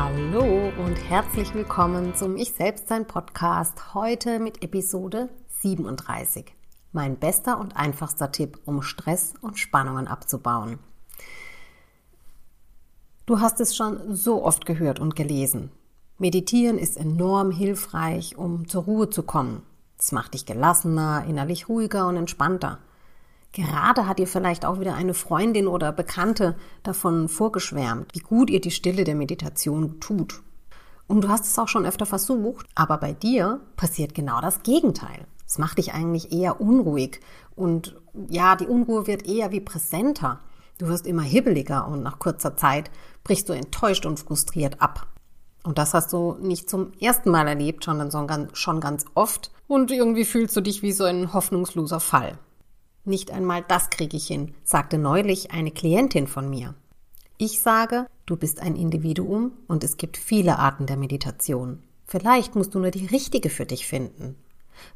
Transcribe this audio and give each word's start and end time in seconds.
Hallo 0.00 0.70
und 0.78 0.94
herzlich 1.10 1.54
willkommen 1.54 2.14
zum 2.14 2.36
Ich 2.36 2.52
Selbstsein 2.52 3.04
Podcast. 3.04 3.94
Heute 3.94 4.38
mit 4.38 4.62
Episode 4.62 5.28
37. 5.60 6.54
Mein 6.92 7.16
bester 7.16 7.58
und 7.58 7.76
einfachster 7.76 8.30
Tipp, 8.30 8.60
um 8.64 8.82
Stress 8.82 9.34
und 9.40 9.58
Spannungen 9.58 10.06
abzubauen. 10.06 10.78
Du 13.26 13.40
hast 13.40 13.60
es 13.60 13.74
schon 13.74 14.14
so 14.14 14.44
oft 14.44 14.66
gehört 14.66 15.00
und 15.00 15.16
gelesen. 15.16 15.72
Meditieren 16.16 16.78
ist 16.78 16.96
enorm 16.96 17.50
hilfreich, 17.50 18.38
um 18.38 18.68
zur 18.68 18.84
Ruhe 18.84 19.10
zu 19.10 19.24
kommen. 19.24 19.62
Es 19.98 20.12
macht 20.12 20.34
dich 20.34 20.46
gelassener, 20.46 21.24
innerlich 21.26 21.68
ruhiger 21.68 22.06
und 22.06 22.14
entspannter. 22.14 22.78
Gerade 23.52 24.06
hat 24.06 24.20
ihr 24.20 24.26
vielleicht 24.26 24.64
auch 24.64 24.78
wieder 24.78 24.94
eine 24.94 25.14
Freundin 25.14 25.66
oder 25.66 25.90
Bekannte 25.92 26.56
davon 26.82 27.28
vorgeschwärmt, 27.28 28.14
wie 28.14 28.20
gut 28.20 28.50
ihr 28.50 28.60
die 28.60 28.70
Stille 28.70 29.04
der 29.04 29.14
Meditation 29.14 30.00
tut. 30.00 30.42
Und 31.06 31.22
du 31.22 31.28
hast 31.28 31.46
es 31.46 31.58
auch 31.58 31.68
schon 31.68 31.86
öfter 31.86 32.06
versucht, 32.06 32.66
aber 32.74 32.98
bei 32.98 33.14
dir 33.14 33.60
passiert 33.76 34.14
genau 34.14 34.40
das 34.40 34.62
Gegenteil. 34.62 35.26
Es 35.46 35.56
macht 35.56 35.78
dich 35.78 35.94
eigentlich 35.94 36.30
eher 36.30 36.60
unruhig 36.60 37.20
und 37.56 37.96
ja, 38.28 38.54
die 38.54 38.66
Unruhe 38.66 39.06
wird 39.06 39.26
eher 39.26 39.50
wie 39.50 39.60
präsenter. 39.60 40.40
Du 40.76 40.88
wirst 40.88 41.06
immer 41.06 41.22
hibbeliger 41.22 41.88
und 41.88 42.02
nach 42.02 42.18
kurzer 42.18 42.56
Zeit 42.56 42.90
brichst 43.24 43.48
du 43.48 43.54
enttäuscht 43.54 44.04
und 44.04 44.20
frustriert 44.20 44.82
ab. 44.82 45.06
Und 45.64 45.78
das 45.78 45.94
hast 45.94 46.12
du 46.12 46.36
nicht 46.40 46.68
zum 46.68 46.92
ersten 47.00 47.30
Mal 47.30 47.48
erlebt, 47.48 47.84
sondern 47.84 48.48
schon 48.52 48.80
ganz 48.80 49.06
oft. 49.14 49.50
Und 49.66 49.90
irgendwie 49.90 50.24
fühlst 50.24 50.54
du 50.56 50.60
dich 50.60 50.82
wie 50.82 50.92
so 50.92 51.04
ein 51.04 51.32
hoffnungsloser 51.32 52.00
Fall. 52.00 52.38
Nicht 53.08 53.30
einmal 53.30 53.64
das 53.66 53.88
kriege 53.88 54.18
ich 54.18 54.26
hin, 54.26 54.52
sagte 54.64 54.98
neulich 54.98 55.50
eine 55.50 55.70
Klientin 55.70 56.26
von 56.26 56.50
mir. 56.50 56.74
Ich 57.38 57.62
sage, 57.62 58.06
du 58.26 58.36
bist 58.36 58.60
ein 58.60 58.76
Individuum 58.76 59.52
und 59.66 59.82
es 59.82 59.96
gibt 59.96 60.18
viele 60.18 60.58
Arten 60.58 60.84
der 60.84 60.98
Meditation. 60.98 61.82
Vielleicht 62.04 62.54
musst 62.54 62.74
du 62.74 62.78
nur 62.78 62.90
die 62.90 63.06
richtige 63.06 63.48
für 63.48 63.64
dich 63.64 63.86
finden. 63.86 64.36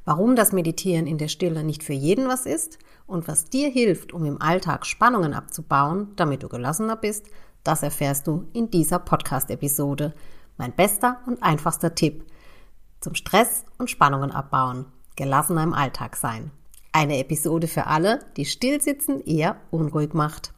Warum 0.04 0.36
das 0.36 0.52
Meditieren 0.52 1.06
in 1.06 1.16
der 1.16 1.28
Stille 1.28 1.64
nicht 1.64 1.82
für 1.82 1.94
jeden 1.94 2.28
was 2.28 2.44
ist 2.44 2.78
und 3.06 3.28
was 3.28 3.46
dir 3.46 3.70
hilft, 3.70 4.12
um 4.12 4.26
im 4.26 4.42
Alltag 4.42 4.84
Spannungen 4.84 5.32
abzubauen, 5.32 6.08
damit 6.16 6.42
du 6.42 6.50
gelassener 6.50 6.97
bist, 6.97 7.31
das 7.64 7.82
erfährst 7.82 8.26
du 8.26 8.47
in 8.53 8.70
dieser 8.70 8.98
Podcast-Episode. 8.98 10.12
Mein 10.58 10.76
bester 10.76 11.22
und 11.25 11.42
einfachster 11.42 11.94
Tipp 11.94 12.26
zum 13.00 13.14
Stress 13.14 13.64
und 13.78 13.88
Spannungen 13.88 14.32
abbauen, 14.32 14.84
gelassener 15.16 15.62
im 15.62 15.72
Alltag 15.72 16.14
sein. 16.16 16.50
Eine 16.94 17.19
Episode 17.19 17.69
für 17.69 17.86
alle, 17.86 18.20
die 18.36 18.44
stillsitzen 18.44 19.25
eher 19.25 19.56
unruhig 19.70 20.12
macht. 20.12 20.53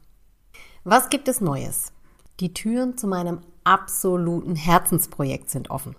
Was 0.83 1.09
gibt 1.09 1.29
es 1.29 1.39
Neues? 1.39 1.93
Die 2.41 2.53
Türen 2.53 2.97
zu 2.97 3.07
meinem 3.07 3.39
absoluten 3.63 4.55
Herzensprojekt 4.55 5.49
sind 5.49 5.69
offen. 5.69 5.95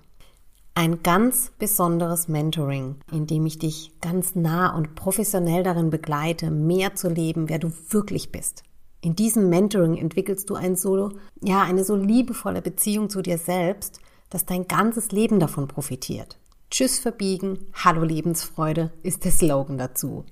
Ein 0.74 1.02
ganz 1.02 1.52
besonderes 1.58 2.28
Mentoring, 2.28 2.96
in 3.10 3.26
dem 3.26 3.46
ich 3.46 3.58
dich 3.58 3.92
ganz 4.02 4.34
nah 4.34 4.76
und 4.76 4.94
professionell 4.94 5.62
darin 5.62 5.88
begleite, 5.88 6.50
mehr 6.50 6.94
zu 6.94 7.08
leben, 7.08 7.48
wer 7.48 7.58
du 7.58 7.72
wirklich 7.88 8.30
bist. 8.30 8.62
In 9.00 9.16
diesem 9.16 9.48
Mentoring 9.48 9.96
entwickelst 9.96 10.50
du 10.50 10.54
ein 10.54 10.76
so, 10.76 11.12
ja, 11.40 11.62
eine 11.62 11.82
so 11.82 11.96
liebevolle 11.96 12.60
Beziehung 12.60 13.08
zu 13.08 13.22
dir 13.22 13.38
selbst, 13.38 14.00
dass 14.28 14.44
dein 14.44 14.68
ganzes 14.68 15.12
Leben 15.12 15.40
davon 15.40 15.66
profitiert. 15.66 16.38
Tschüss 16.76 16.98
verbiegen, 16.98 17.72
Hallo 17.72 18.02
Lebensfreude 18.02 18.90
ist 19.02 19.24
der 19.24 19.32
Slogan 19.32 19.78
dazu. 19.78 20.26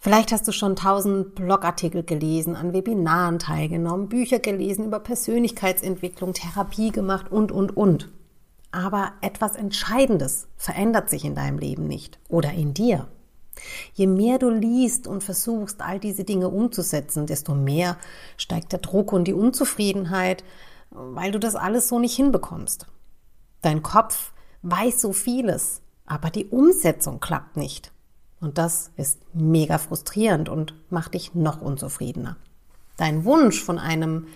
Vielleicht 0.00 0.32
hast 0.32 0.48
du 0.48 0.50
schon 0.50 0.74
tausend 0.74 1.36
Blogartikel 1.36 2.02
gelesen, 2.02 2.56
an 2.56 2.72
Webinaren 2.72 3.38
teilgenommen, 3.38 4.08
Bücher 4.08 4.40
gelesen 4.40 4.86
über 4.86 4.98
Persönlichkeitsentwicklung, 4.98 6.32
Therapie 6.32 6.90
gemacht 6.90 7.30
und, 7.30 7.52
und, 7.52 7.76
und. 7.76 8.08
Aber 8.72 9.12
etwas 9.20 9.54
Entscheidendes 9.54 10.48
verändert 10.56 11.08
sich 11.08 11.24
in 11.24 11.36
deinem 11.36 11.58
Leben 11.58 11.86
nicht 11.86 12.18
oder 12.28 12.50
in 12.52 12.74
dir. 12.74 13.06
Je 13.94 14.08
mehr 14.08 14.40
du 14.40 14.50
liest 14.50 15.06
und 15.06 15.22
versuchst, 15.22 15.80
all 15.80 16.00
diese 16.00 16.24
Dinge 16.24 16.48
umzusetzen, 16.48 17.26
desto 17.26 17.54
mehr 17.54 17.98
steigt 18.36 18.72
der 18.72 18.80
Druck 18.80 19.12
und 19.12 19.28
die 19.28 19.32
Unzufriedenheit, 19.32 20.42
weil 20.90 21.30
du 21.30 21.38
das 21.38 21.54
alles 21.54 21.86
so 21.86 22.00
nicht 22.00 22.16
hinbekommst. 22.16 22.88
Dein 23.60 23.84
Kopf 23.84 24.32
weiß 24.62 25.00
so 25.00 25.12
vieles, 25.12 25.82
aber 26.06 26.30
die 26.30 26.46
Umsetzung 26.46 27.20
klappt 27.20 27.56
nicht. 27.56 27.92
Und 28.40 28.58
das 28.58 28.90
ist 28.96 29.20
mega 29.34 29.78
frustrierend 29.78 30.48
und 30.48 30.74
macht 30.90 31.14
dich 31.14 31.34
noch 31.34 31.60
unzufriedener. 31.60 32.36
Dein 32.96 33.24
Wunsch 33.24 33.62
von 33.62 33.78
einem, 33.78 34.26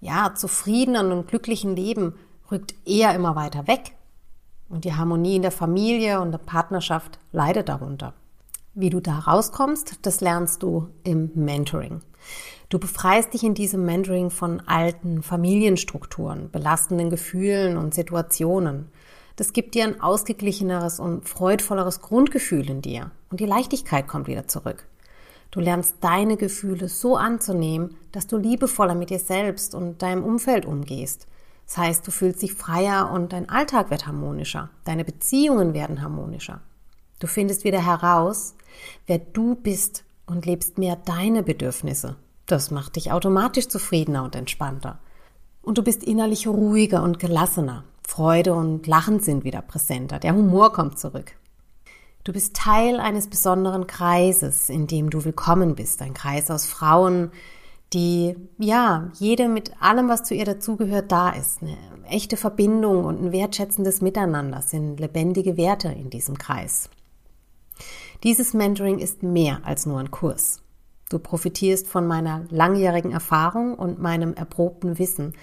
ja, 0.00 0.34
zufriedenen 0.34 1.12
und 1.12 1.28
glücklichen 1.28 1.74
Leben 1.74 2.14
rückt 2.50 2.74
eher 2.86 3.14
immer 3.14 3.36
weiter 3.36 3.66
weg. 3.66 3.94
Und 4.68 4.84
die 4.84 4.94
Harmonie 4.94 5.36
in 5.36 5.42
der 5.42 5.50
Familie 5.50 6.20
und 6.20 6.32
der 6.32 6.38
Partnerschaft 6.38 7.18
leidet 7.32 7.68
darunter. 7.68 8.14
Wie 8.74 8.90
du 8.90 9.00
da 9.00 9.20
rauskommst, 9.20 9.98
das 10.02 10.20
lernst 10.20 10.62
du 10.62 10.88
im 11.04 11.30
Mentoring. 11.34 12.00
Du 12.68 12.78
befreist 12.78 13.32
dich 13.32 13.44
in 13.44 13.54
diesem 13.54 13.84
Mentoring 13.84 14.30
von 14.30 14.60
alten 14.66 15.22
Familienstrukturen, 15.22 16.50
belastenden 16.50 17.08
Gefühlen 17.08 17.76
und 17.76 17.94
Situationen. 17.94 18.88
Das 19.36 19.52
gibt 19.52 19.74
dir 19.74 19.84
ein 19.84 20.00
ausgeglicheneres 20.00 21.00
und 21.00 21.28
freudvolleres 21.28 22.00
Grundgefühl 22.00 22.70
in 22.70 22.82
dir 22.82 23.10
und 23.30 23.40
die 23.40 23.46
Leichtigkeit 23.46 24.06
kommt 24.06 24.28
wieder 24.28 24.46
zurück. 24.46 24.86
Du 25.50 25.60
lernst 25.60 25.96
deine 26.00 26.36
Gefühle 26.36 26.88
so 26.88 27.16
anzunehmen, 27.16 27.96
dass 28.12 28.26
du 28.26 28.36
liebevoller 28.36 28.94
mit 28.94 29.10
dir 29.10 29.18
selbst 29.18 29.74
und 29.74 30.02
deinem 30.02 30.24
Umfeld 30.24 30.66
umgehst. 30.66 31.26
Das 31.66 31.78
heißt, 31.78 32.06
du 32.06 32.10
fühlst 32.10 32.42
dich 32.42 32.54
freier 32.54 33.10
und 33.10 33.32
dein 33.32 33.48
Alltag 33.48 33.90
wird 33.90 34.06
harmonischer, 34.06 34.70
deine 34.84 35.04
Beziehungen 35.04 35.72
werden 35.74 36.02
harmonischer. 36.02 36.60
Du 37.18 37.26
findest 37.26 37.64
wieder 37.64 37.84
heraus, 37.84 38.54
wer 39.06 39.18
du 39.18 39.54
bist 39.54 40.04
und 40.26 40.46
lebst 40.46 40.78
mehr 40.78 40.96
deine 40.96 41.42
Bedürfnisse. 41.42 42.16
Das 42.46 42.70
macht 42.70 42.96
dich 42.96 43.12
automatisch 43.12 43.68
zufriedener 43.68 44.24
und 44.24 44.36
entspannter. 44.36 44.98
Und 45.62 45.78
du 45.78 45.82
bist 45.82 46.04
innerlich 46.04 46.46
ruhiger 46.46 47.02
und 47.02 47.18
gelassener. 47.18 47.84
Freude 48.06 48.54
und 48.54 48.86
Lachen 48.86 49.20
sind 49.20 49.44
wieder 49.44 49.62
präsenter. 49.62 50.18
Der 50.18 50.34
Humor 50.34 50.72
kommt 50.72 50.98
zurück. 50.98 51.32
Du 52.22 52.32
bist 52.32 52.54
Teil 52.54 53.00
eines 53.00 53.28
besonderen 53.28 53.86
Kreises, 53.86 54.70
in 54.70 54.86
dem 54.86 55.10
du 55.10 55.24
willkommen 55.24 55.74
bist. 55.74 56.00
Ein 56.00 56.14
Kreis 56.14 56.50
aus 56.50 56.64
Frauen, 56.64 57.30
die, 57.92 58.34
ja, 58.58 59.10
jede 59.18 59.48
mit 59.48 59.80
allem, 59.80 60.08
was 60.08 60.24
zu 60.24 60.34
ihr 60.34 60.44
dazugehört, 60.44 61.12
da 61.12 61.30
ist. 61.30 61.62
Eine 61.62 61.76
echte 62.08 62.36
Verbindung 62.36 63.04
und 63.04 63.22
ein 63.22 63.32
wertschätzendes 63.32 64.00
Miteinander 64.00 64.62
sind 64.62 64.98
lebendige 65.00 65.56
Werte 65.56 65.88
in 65.88 66.10
diesem 66.10 66.38
Kreis. 66.38 66.88
Dieses 68.22 68.54
Mentoring 68.54 68.98
ist 68.98 69.22
mehr 69.22 69.60
als 69.64 69.86
nur 69.86 69.98
ein 69.98 70.10
Kurs. 70.10 70.62
Du 71.10 71.18
profitierst 71.18 71.86
von 71.86 72.06
meiner 72.06 72.46
langjährigen 72.48 73.12
Erfahrung 73.12 73.74
und 73.74 74.00
meinem 74.00 74.34
erprobten 74.34 74.98
Wissen, 74.98 75.34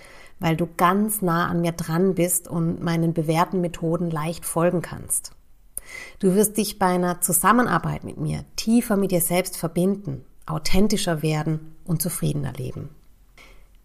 weil 0.42 0.58
du 0.58 0.68
ganz 0.76 1.22
nah 1.22 1.48
an 1.48 1.62
mir 1.62 1.72
dran 1.72 2.16
bist 2.16 2.50
und 2.50 2.84
meinen 2.84 3.14
bewährten 3.14 3.62
Methoden 3.62 4.12
leicht 4.12 4.44
folgen 4.44 4.82
kannst. 4.82 5.32
Du 6.20 6.36
wirst 6.36 6.58
dich 6.58 6.80
bei 6.80 6.88
einer 6.88 7.22
Zusammenarbeit 7.22 8.04
mit 8.04 8.18
mir 8.18 8.44
tiefer 8.56 8.98
mit 8.98 9.12
dir 9.12 9.22
selbst 9.22 9.56
verbinden, 9.56 10.26
authentischer 10.46 11.22
werden 11.22 11.76
und 11.86 12.02
zufriedener 12.02 12.54
leben. 12.54 12.90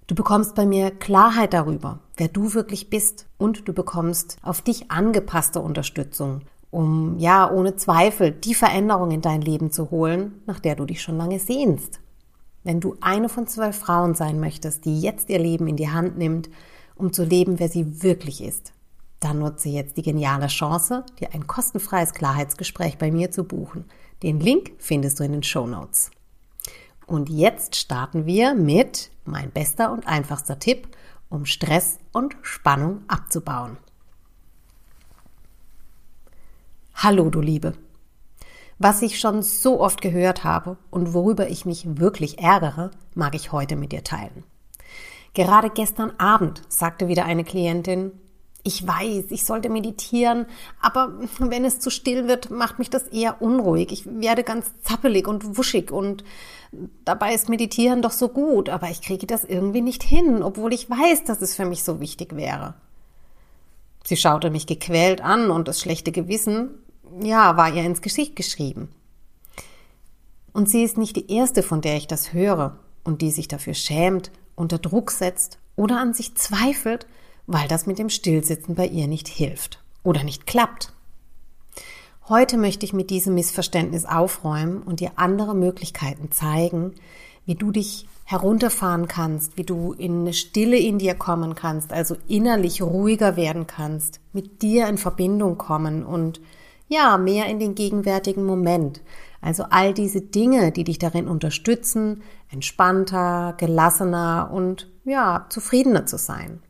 Du 0.06 0.14
bekommst 0.14 0.54
bei 0.54 0.66
mir 0.66 0.92
Klarheit 0.92 1.52
darüber, 1.52 1.98
wer 2.16 2.28
du 2.28 2.54
wirklich 2.54 2.90
bist 2.90 3.26
und 3.38 3.68
du 3.68 3.72
bekommst 3.72 4.38
auf 4.42 4.62
dich 4.62 4.90
angepasste 4.90 5.60
Unterstützung, 5.60 6.42
um 6.70 7.18
ja 7.18 7.50
ohne 7.50 7.76
Zweifel 7.76 8.30
die 8.30 8.54
Veränderung 8.54 9.10
in 9.10 9.20
dein 9.20 9.42
Leben 9.42 9.72
zu 9.72 9.90
holen, 9.90 10.40
nach 10.46 10.60
der 10.60 10.76
du 10.76 10.86
dich 10.86 11.02
schon 11.02 11.18
lange 11.18 11.38
sehnst. 11.38 12.00
Wenn 12.66 12.80
du 12.80 12.96
eine 13.00 13.28
von 13.28 13.46
zwölf 13.46 13.78
Frauen 13.78 14.16
sein 14.16 14.40
möchtest, 14.40 14.86
die 14.86 15.00
jetzt 15.00 15.30
ihr 15.30 15.38
Leben 15.38 15.68
in 15.68 15.76
die 15.76 15.90
Hand 15.90 16.18
nimmt, 16.18 16.50
um 16.96 17.12
zu 17.12 17.22
leben, 17.22 17.60
wer 17.60 17.68
sie 17.68 18.02
wirklich 18.02 18.42
ist, 18.42 18.72
dann 19.20 19.38
nutze 19.38 19.68
jetzt 19.68 19.96
die 19.96 20.02
geniale 20.02 20.48
Chance, 20.48 21.06
dir 21.20 21.32
ein 21.32 21.46
kostenfreies 21.46 22.12
Klarheitsgespräch 22.12 22.98
bei 22.98 23.12
mir 23.12 23.30
zu 23.30 23.44
buchen. 23.44 23.84
Den 24.24 24.40
Link 24.40 24.72
findest 24.78 25.20
du 25.20 25.22
in 25.22 25.30
den 25.30 25.44
Show 25.44 25.64
Notes. 25.68 26.10
Und 27.06 27.28
jetzt 27.28 27.76
starten 27.76 28.26
wir 28.26 28.56
mit 28.56 29.12
mein 29.24 29.52
bester 29.52 29.92
und 29.92 30.08
einfachster 30.08 30.58
Tipp, 30.58 30.88
um 31.28 31.46
Stress 31.46 32.00
und 32.10 32.34
Spannung 32.42 33.04
abzubauen. 33.06 33.76
Hallo, 36.96 37.30
du 37.30 37.40
Liebe. 37.40 37.74
Was 38.78 39.00
ich 39.02 39.18
schon 39.18 39.42
so 39.42 39.80
oft 39.80 40.02
gehört 40.02 40.44
habe 40.44 40.76
und 40.90 41.14
worüber 41.14 41.48
ich 41.48 41.64
mich 41.64 41.98
wirklich 41.98 42.38
ärgere, 42.38 42.90
mag 43.14 43.34
ich 43.34 43.52
heute 43.52 43.74
mit 43.74 43.92
dir 43.92 44.04
teilen. 44.04 44.44
Gerade 45.32 45.70
gestern 45.70 46.12
Abend 46.18 46.62
sagte 46.68 47.08
wieder 47.08 47.24
eine 47.24 47.44
Klientin, 47.44 48.12
ich 48.62 48.86
weiß, 48.86 49.26
ich 49.30 49.44
sollte 49.44 49.68
meditieren, 49.68 50.46
aber 50.80 51.12
wenn 51.38 51.64
es 51.64 51.78
zu 51.78 51.88
still 51.88 52.26
wird, 52.26 52.50
macht 52.50 52.78
mich 52.78 52.90
das 52.90 53.04
eher 53.04 53.40
unruhig. 53.40 53.92
Ich 53.92 54.06
werde 54.06 54.42
ganz 54.42 54.66
zappelig 54.82 55.28
und 55.28 55.56
wuschig 55.56 55.92
und 55.92 56.24
dabei 57.04 57.32
ist 57.32 57.48
Meditieren 57.48 58.02
doch 58.02 58.10
so 58.10 58.28
gut, 58.28 58.68
aber 58.68 58.90
ich 58.90 59.02
kriege 59.02 59.26
das 59.26 59.44
irgendwie 59.44 59.82
nicht 59.82 60.02
hin, 60.02 60.42
obwohl 60.42 60.72
ich 60.72 60.90
weiß, 60.90 61.24
dass 61.24 61.40
es 61.42 61.54
für 61.54 61.64
mich 61.64 61.84
so 61.84 62.00
wichtig 62.00 62.34
wäre. 62.34 62.74
Sie 64.04 64.16
schaute 64.16 64.50
mich 64.50 64.66
gequält 64.66 65.20
an 65.20 65.50
und 65.50 65.68
das 65.68 65.80
schlechte 65.80 66.10
Gewissen, 66.10 66.70
ja, 67.20 67.56
war 67.56 67.72
ihr 67.72 67.84
ins 67.84 68.02
Gesicht 68.02 68.36
geschrieben. 68.36 68.88
Und 70.52 70.70
sie 70.70 70.82
ist 70.82 70.96
nicht 70.96 71.16
die 71.16 71.30
erste, 71.32 71.62
von 71.62 71.80
der 71.80 71.96
ich 71.96 72.06
das 72.06 72.32
höre 72.32 72.78
und 73.04 73.22
die 73.22 73.30
sich 73.30 73.48
dafür 73.48 73.74
schämt, 73.74 74.30
unter 74.54 74.78
Druck 74.78 75.10
setzt 75.10 75.58
oder 75.76 76.00
an 76.00 76.14
sich 76.14 76.34
zweifelt, 76.34 77.06
weil 77.46 77.68
das 77.68 77.86
mit 77.86 77.98
dem 77.98 78.08
Stillsitzen 78.08 78.74
bei 78.74 78.86
ihr 78.86 79.06
nicht 79.06 79.28
hilft 79.28 79.82
oder 80.02 80.24
nicht 80.24 80.46
klappt. 80.46 80.92
Heute 82.28 82.56
möchte 82.56 82.84
ich 82.84 82.92
mit 82.92 83.10
diesem 83.10 83.34
Missverständnis 83.34 84.04
aufräumen 84.04 84.82
und 84.82 85.00
dir 85.00 85.12
andere 85.16 85.54
Möglichkeiten 85.54 86.32
zeigen, 86.32 86.94
wie 87.44 87.54
du 87.54 87.70
dich 87.70 88.08
herunterfahren 88.24 89.06
kannst, 89.06 89.56
wie 89.56 89.62
du 89.62 89.92
in 89.92 90.22
eine 90.22 90.32
Stille 90.32 90.76
in 90.76 90.98
dir 90.98 91.14
kommen 91.14 91.54
kannst, 91.54 91.92
also 91.92 92.16
innerlich 92.26 92.82
ruhiger 92.82 93.36
werden 93.36 93.68
kannst, 93.68 94.18
mit 94.32 94.62
dir 94.62 94.88
in 94.88 94.98
Verbindung 94.98 95.56
kommen 95.56 96.04
und 96.04 96.40
ja, 96.88 97.18
mehr 97.18 97.46
in 97.46 97.58
den 97.58 97.74
gegenwärtigen 97.74 98.44
Moment. 98.44 99.00
Also 99.40 99.64
all 99.70 99.94
diese 99.94 100.20
Dinge, 100.20 100.72
die 100.72 100.84
dich 100.84 100.98
darin 100.98 101.28
unterstützen, 101.28 102.22
entspannter, 102.50 103.54
gelassener 103.58 104.50
und 104.52 104.90
ja, 105.04 105.46
zufriedener 105.48 106.06
zu 106.06 106.18
sein. 106.18 106.62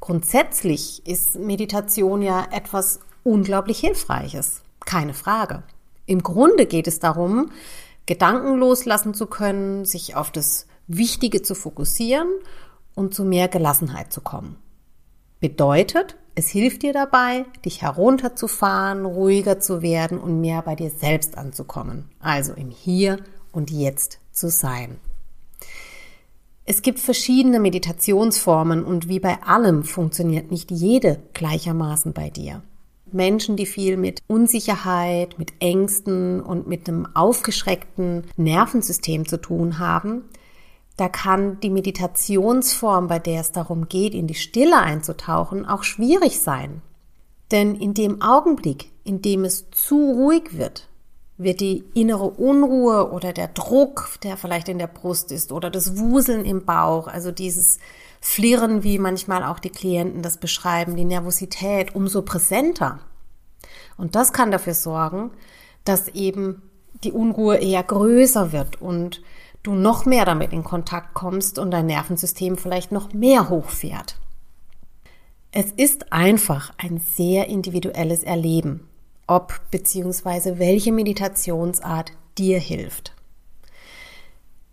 Grundsätzlich 0.00 1.06
ist 1.06 1.38
Meditation 1.38 2.22
ja 2.22 2.46
etwas 2.50 3.00
unglaublich 3.22 3.80
Hilfreiches. 3.80 4.62
Keine 4.84 5.14
Frage. 5.14 5.62
Im 6.06 6.22
Grunde 6.22 6.66
geht 6.66 6.88
es 6.88 6.98
darum, 6.98 7.50
Gedanken 8.06 8.56
loslassen 8.58 9.14
zu 9.14 9.26
können, 9.26 9.84
sich 9.84 10.16
auf 10.16 10.30
das 10.30 10.66
Wichtige 10.86 11.42
zu 11.42 11.54
fokussieren 11.54 12.28
und 12.94 13.14
zu 13.14 13.24
mehr 13.24 13.48
Gelassenheit 13.48 14.12
zu 14.12 14.20
kommen. 14.20 14.56
Bedeutet, 15.38 16.16
es 16.40 16.48
hilft 16.48 16.84
dir 16.84 16.94
dabei, 16.94 17.44
dich 17.66 17.82
herunterzufahren, 17.82 19.04
ruhiger 19.04 19.60
zu 19.60 19.82
werden 19.82 20.18
und 20.18 20.40
mehr 20.40 20.62
bei 20.62 20.74
dir 20.74 20.88
selbst 20.88 21.36
anzukommen. 21.36 22.08
Also 22.18 22.54
im 22.54 22.70
Hier 22.70 23.18
und 23.52 23.70
Jetzt 23.70 24.20
zu 24.32 24.48
sein. 24.48 24.96
Es 26.64 26.80
gibt 26.80 26.98
verschiedene 26.98 27.60
Meditationsformen 27.60 28.84
und 28.84 29.06
wie 29.06 29.20
bei 29.20 29.42
allem 29.42 29.84
funktioniert 29.84 30.50
nicht 30.50 30.70
jede 30.70 31.20
gleichermaßen 31.34 32.14
bei 32.14 32.30
dir. 32.30 32.62
Menschen, 33.12 33.56
die 33.56 33.66
viel 33.66 33.98
mit 33.98 34.22
Unsicherheit, 34.26 35.38
mit 35.38 35.52
Ängsten 35.60 36.40
und 36.40 36.66
mit 36.66 36.88
einem 36.88 37.06
aufgeschreckten 37.14 38.24
Nervensystem 38.38 39.28
zu 39.28 39.36
tun 39.36 39.78
haben, 39.78 40.22
da 41.00 41.08
kann 41.08 41.58
die 41.60 41.70
Meditationsform, 41.70 43.08
bei 43.08 43.18
der 43.18 43.40
es 43.40 43.52
darum 43.52 43.88
geht, 43.88 44.12
in 44.12 44.26
die 44.26 44.34
Stille 44.34 44.76
einzutauchen, 44.76 45.64
auch 45.64 45.82
schwierig 45.82 46.40
sein. 46.40 46.82
Denn 47.50 47.74
in 47.74 47.94
dem 47.94 48.20
Augenblick, 48.20 48.90
in 49.02 49.22
dem 49.22 49.44
es 49.44 49.70
zu 49.70 49.96
ruhig 49.96 50.58
wird, 50.58 50.88
wird 51.38 51.60
die 51.60 51.84
innere 51.94 52.28
Unruhe 52.28 53.12
oder 53.12 53.32
der 53.32 53.48
Druck, 53.48 54.10
der 54.24 54.36
vielleicht 54.36 54.68
in 54.68 54.78
der 54.78 54.88
Brust 54.88 55.32
ist, 55.32 55.52
oder 55.52 55.70
das 55.70 55.96
Wuseln 55.96 56.44
im 56.44 56.66
Bauch, 56.66 57.08
also 57.08 57.32
dieses 57.32 57.78
Flirren, 58.20 58.82
wie 58.82 58.98
manchmal 58.98 59.42
auch 59.42 59.58
die 59.58 59.70
Klienten 59.70 60.20
das 60.20 60.36
beschreiben, 60.36 60.96
die 60.96 61.06
Nervosität, 61.06 61.94
umso 61.94 62.20
präsenter. 62.20 62.98
Und 63.96 64.16
das 64.16 64.34
kann 64.34 64.50
dafür 64.50 64.74
sorgen, 64.74 65.30
dass 65.82 66.08
eben 66.08 66.60
die 67.04 67.12
Unruhe 67.12 67.56
eher 67.56 67.84
größer 67.84 68.52
wird 68.52 68.82
und 68.82 69.22
du 69.62 69.74
noch 69.74 70.06
mehr 70.06 70.24
damit 70.24 70.52
in 70.52 70.64
Kontakt 70.64 71.14
kommst 71.14 71.58
und 71.58 71.70
dein 71.70 71.86
Nervensystem 71.86 72.56
vielleicht 72.56 72.92
noch 72.92 73.12
mehr 73.12 73.48
hochfährt. 73.48 74.16
Es 75.52 75.72
ist 75.72 76.12
einfach 76.12 76.72
ein 76.78 76.98
sehr 76.98 77.48
individuelles 77.48 78.22
Erleben 78.22 78.86
ob 79.30 79.60
bzw. 79.70 80.58
welche 80.58 80.90
Meditationsart 80.90 82.10
dir 82.36 82.58
hilft. 82.58 83.14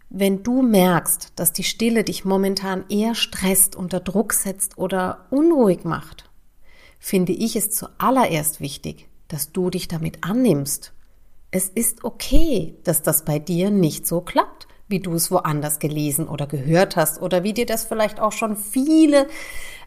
Wenn 0.09 0.41
du 0.41 0.63
merkst, 0.63 1.33
dass 1.35 1.53
die 1.53 1.63
Stille 1.63 2.03
dich 2.03 2.25
momentan 2.25 2.83
eher 2.89 3.13
stresst, 3.13 3.75
unter 3.75 3.99
Druck 3.99 4.33
setzt 4.33 4.79
oder 4.79 5.27
unruhig 5.29 5.83
macht, 5.83 6.31
finde 6.97 7.33
ich 7.33 7.55
es 7.55 7.69
zuallererst 7.69 8.59
wichtig, 8.59 9.07
dass 9.27 9.51
du 9.51 9.69
dich 9.69 9.87
damit 9.87 10.23
annimmst. 10.23 10.93
Es 11.51 11.69
ist 11.69 12.03
okay, 12.03 12.73
dass 12.83 13.03
das 13.03 13.25
bei 13.25 13.37
dir 13.37 13.69
nicht 13.69 14.07
so 14.07 14.21
klappt, 14.21 14.67
wie 14.87 14.99
du 14.99 15.13
es 15.13 15.31
woanders 15.31 15.79
gelesen 15.79 16.27
oder 16.27 16.47
gehört 16.47 16.95
hast 16.95 17.21
oder 17.21 17.43
wie 17.43 17.53
dir 17.53 17.65
das 17.65 17.85
vielleicht 17.85 18.19
auch 18.19 18.31
schon 18.31 18.55
viele 18.55 19.27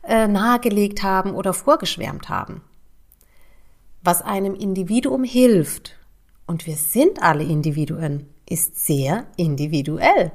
äh, 0.02 0.28
nahegelegt 0.28 1.02
haben 1.02 1.34
oder 1.34 1.52
vorgeschwärmt 1.52 2.28
haben 2.28 2.62
was 4.02 4.22
einem 4.22 4.54
Individuum 4.54 5.24
hilft, 5.24 5.96
und 6.46 6.66
wir 6.66 6.76
sind 6.76 7.22
alle 7.22 7.44
Individuen, 7.44 8.26
ist 8.48 8.84
sehr 8.84 9.26
individuell. 9.36 10.32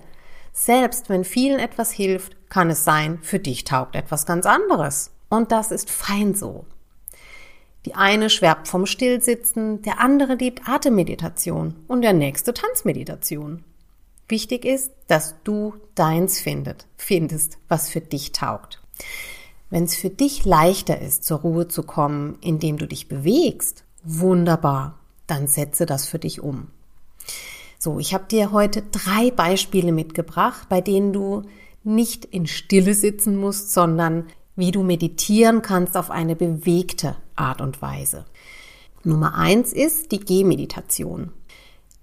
Selbst 0.53 1.09
wenn 1.09 1.25
vielen 1.25 1.59
etwas 1.59 1.91
hilft, 1.91 2.37
kann 2.47 2.69
es 2.69 2.85
sein, 2.85 3.19
für 3.21 3.39
dich 3.39 3.65
taugt 3.65 3.95
etwas 3.95 4.25
ganz 4.25 4.45
anderes. 4.45 5.11
Und 5.29 5.51
das 5.51 5.71
ist 5.71 5.89
fein 5.89 6.33
so. 6.33 6.65
Die 7.85 7.95
eine 7.95 8.29
schwärmt 8.29 8.69
vom 8.69 8.85
Stillsitzen, 8.85 9.81
der 9.81 9.99
andere 9.99 10.35
liebt 10.35 10.69
Atemmeditation 10.69 11.75
und 11.87 12.01
der 12.01 12.13
nächste 12.13 12.53
Tanzmeditation. 12.53 13.65
Wichtig 14.27 14.65
ist, 14.65 14.91
dass 15.07 15.35
du 15.43 15.75
deins 15.93 16.39
findet, 16.39 16.87
findest, 16.97 17.57
was 17.67 17.89
für 17.89 18.01
dich 18.01 18.31
taugt. 18.31 18.81
Wenn 19.69 19.83
es 19.83 19.95
für 19.95 20.09
dich 20.09 20.45
leichter 20.45 20.99
ist, 20.99 21.23
zur 21.23 21.39
Ruhe 21.39 21.67
zu 21.67 21.83
kommen, 21.83 22.37
indem 22.41 22.77
du 22.77 22.87
dich 22.87 23.07
bewegst, 23.07 23.83
wunderbar, 24.03 24.99
dann 25.27 25.47
setze 25.47 25.85
das 25.85 26.07
für 26.07 26.19
dich 26.19 26.41
um. 26.41 26.67
So, 27.77 27.99
ich 27.99 28.13
habe 28.13 28.25
dir 28.25 28.51
heute 28.51 28.81
drei 28.81 29.31
Beispiele 29.31 29.91
mitgebracht, 29.91 30.69
bei 30.69 30.81
denen 30.81 31.13
du 31.13 31.43
nicht 31.83 32.25
in 32.25 32.47
Stille 32.47 32.95
sitzen 32.95 33.37
musst, 33.37 33.71
sondern 33.71 34.25
wie 34.55 34.71
du 34.71 34.81
meditieren 34.81 35.61
kannst 35.61 35.97
auf 35.97 36.09
eine 36.09 36.35
bewegte 36.35 37.15
Art 37.35 37.61
und 37.61 37.81
Weise. 37.81 38.25
Nummer 39.03 39.35
eins 39.35 39.71
ist 39.71 40.11
die 40.11 40.19
Gehmeditation. 40.19 41.31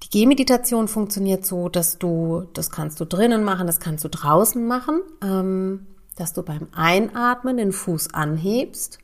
Die 0.03 0.11
Gehmeditation 0.11 0.89
funktioniert 0.89 1.47
so, 1.47 1.69
dass 1.69 1.99
du, 1.99 2.47
das 2.55 2.71
kannst 2.71 3.01
du 3.01 3.05
drinnen 3.05 3.45
machen, 3.45 3.67
das 3.67 3.81
kannst 3.81 4.05
du 4.05 4.09
draußen 4.09 4.67
machen. 4.67 5.01
Ähm, 5.23 5.87
dass 6.17 6.33
du 6.33 6.43
beim 6.43 6.69
Einatmen 6.73 7.57
den 7.57 7.73
Fuß 7.73 8.15
anhebst 8.15 8.99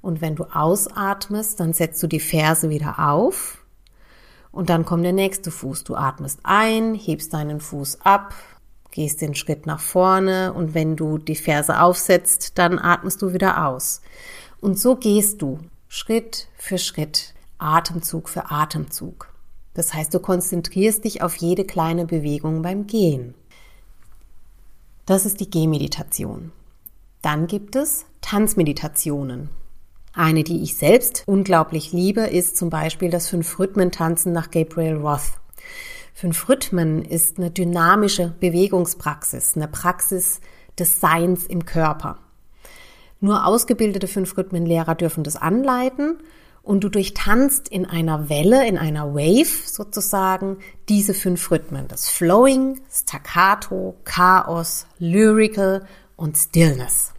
und 0.00 0.20
wenn 0.20 0.36
du 0.36 0.44
ausatmest, 0.44 1.60
dann 1.60 1.72
setzt 1.72 2.02
du 2.02 2.06
die 2.06 2.20
Ferse 2.20 2.70
wieder 2.70 2.98
auf 2.98 3.64
und 4.50 4.70
dann 4.70 4.84
kommt 4.84 5.04
der 5.04 5.12
nächste 5.12 5.50
Fuß. 5.50 5.84
Du 5.84 5.94
atmest 5.94 6.40
ein, 6.42 6.94
hebst 6.94 7.32
deinen 7.32 7.60
Fuß 7.60 8.00
ab, 8.02 8.34
gehst 8.90 9.20
den 9.20 9.34
Schritt 9.34 9.66
nach 9.66 9.80
vorne 9.80 10.52
und 10.52 10.74
wenn 10.74 10.96
du 10.96 11.18
die 11.18 11.36
Ferse 11.36 11.80
aufsetzt, 11.80 12.58
dann 12.58 12.78
atmest 12.78 13.22
du 13.22 13.32
wieder 13.32 13.66
aus. 13.66 14.00
Und 14.60 14.78
so 14.78 14.96
gehst 14.96 15.42
du 15.42 15.58
Schritt 15.88 16.48
für 16.56 16.78
Schritt, 16.78 17.34
Atemzug 17.58 18.28
für 18.28 18.50
Atemzug. 18.50 19.28
Das 19.74 19.94
heißt, 19.94 20.12
du 20.12 20.20
konzentrierst 20.20 21.04
dich 21.04 21.22
auf 21.22 21.36
jede 21.36 21.64
kleine 21.64 22.06
Bewegung 22.06 22.62
beim 22.62 22.86
Gehen. 22.86 23.34
Das 25.06 25.24
ist 25.24 25.40
die 25.40 25.50
Gehmeditation. 25.50 26.52
Dann 27.22 27.46
gibt 27.46 27.76
es 27.76 28.04
Tanzmeditationen. 28.20 29.50
Eine, 30.14 30.42
die 30.42 30.62
ich 30.62 30.76
selbst 30.76 31.22
unglaublich 31.26 31.92
liebe, 31.92 32.22
ist 32.22 32.56
zum 32.56 32.70
Beispiel 32.70 33.10
das 33.10 33.28
Fünf-Rhythmen-Tanzen 33.28 34.32
nach 34.32 34.50
Gabriel 34.50 34.96
Roth. 34.96 35.32
Fünf 36.12 36.48
Rhythmen 36.48 37.04
ist 37.04 37.38
eine 37.38 37.50
dynamische 37.50 38.34
Bewegungspraxis, 38.40 39.54
eine 39.54 39.68
Praxis 39.68 40.40
des 40.78 41.00
Seins 41.00 41.46
im 41.46 41.64
Körper. 41.64 42.18
Nur 43.20 43.46
ausgebildete 43.46 44.08
Fünf-Rhythmen-Lehrer 44.08 44.94
dürfen 44.94 45.24
das 45.24 45.36
anleiten 45.36 46.18
und 46.68 46.84
du 46.84 46.90
durchtanzt 46.90 47.70
in 47.70 47.86
einer 47.86 48.28
Welle, 48.28 48.68
in 48.68 48.76
einer 48.76 49.14
Wave 49.14 49.66
sozusagen, 49.66 50.58
diese 50.90 51.14
fünf 51.14 51.50
Rhythmen. 51.50 51.88
Das 51.88 52.10
Flowing, 52.10 52.78
Staccato, 52.92 53.96
Chaos, 54.04 54.86
Lyrical 54.98 55.86
und 56.16 56.36
Stillness. 56.36 57.14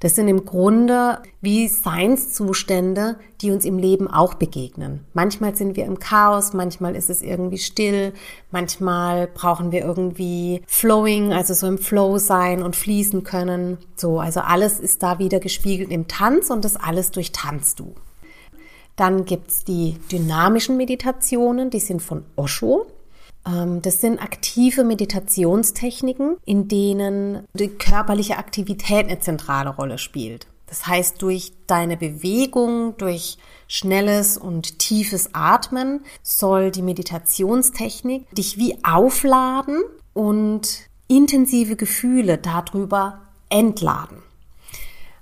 Das 0.00 0.16
sind 0.16 0.28
im 0.28 0.44
Grunde 0.44 1.22
wie 1.40 1.68
Seinszustände, 1.68 3.18
die 3.40 3.50
uns 3.50 3.64
im 3.64 3.78
Leben 3.78 4.06
auch 4.06 4.34
begegnen. 4.34 5.06
Manchmal 5.14 5.56
sind 5.56 5.76
wir 5.76 5.86
im 5.86 5.98
Chaos, 5.98 6.52
manchmal 6.52 6.94
ist 6.94 7.08
es 7.08 7.22
irgendwie 7.22 7.58
still, 7.58 8.12
manchmal 8.50 9.28
brauchen 9.28 9.72
wir 9.72 9.80
irgendwie 9.80 10.60
Flowing, 10.66 11.32
also 11.32 11.54
so 11.54 11.66
im 11.66 11.78
Flow 11.78 12.18
sein 12.18 12.62
und 12.62 12.76
fließen 12.76 13.24
können. 13.24 13.78
So, 13.96 14.20
also 14.20 14.40
alles 14.40 14.78
ist 14.78 15.02
da 15.02 15.18
wieder 15.18 15.40
gespiegelt 15.40 15.90
im 15.90 16.06
Tanz 16.06 16.50
und 16.50 16.66
das 16.66 16.76
alles 16.76 17.12
durchtanzt 17.12 17.80
du. 17.80 17.94
Dann 19.00 19.24
gibt's 19.24 19.64
die 19.64 19.96
dynamischen 20.12 20.76
Meditationen, 20.76 21.70
die 21.70 21.80
sind 21.80 22.02
von 22.02 22.22
Osho. 22.36 22.84
Ähm, 23.46 23.80
das 23.80 24.02
sind 24.02 24.20
aktive 24.20 24.84
Meditationstechniken, 24.84 26.36
in 26.44 26.68
denen 26.68 27.46
die 27.54 27.68
körperliche 27.68 28.36
Aktivität 28.36 29.06
eine 29.06 29.18
zentrale 29.18 29.70
Rolle 29.70 29.96
spielt. 29.96 30.48
Das 30.66 30.86
heißt, 30.86 31.22
durch 31.22 31.54
deine 31.66 31.96
Bewegung, 31.96 32.94
durch 32.98 33.38
schnelles 33.68 34.36
und 34.36 34.78
tiefes 34.78 35.30
Atmen 35.32 36.04
soll 36.22 36.70
die 36.70 36.82
Meditationstechnik 36.82 38.28
dich 38.34 38.58
wie 38.58 38.84
aufladen 38.84 39.80
und 40.12 40.90
intensive 41.08 41.76
Gefühle 41.76 42.36
darüber 42.36 43.22
entladen. 43.48 44.18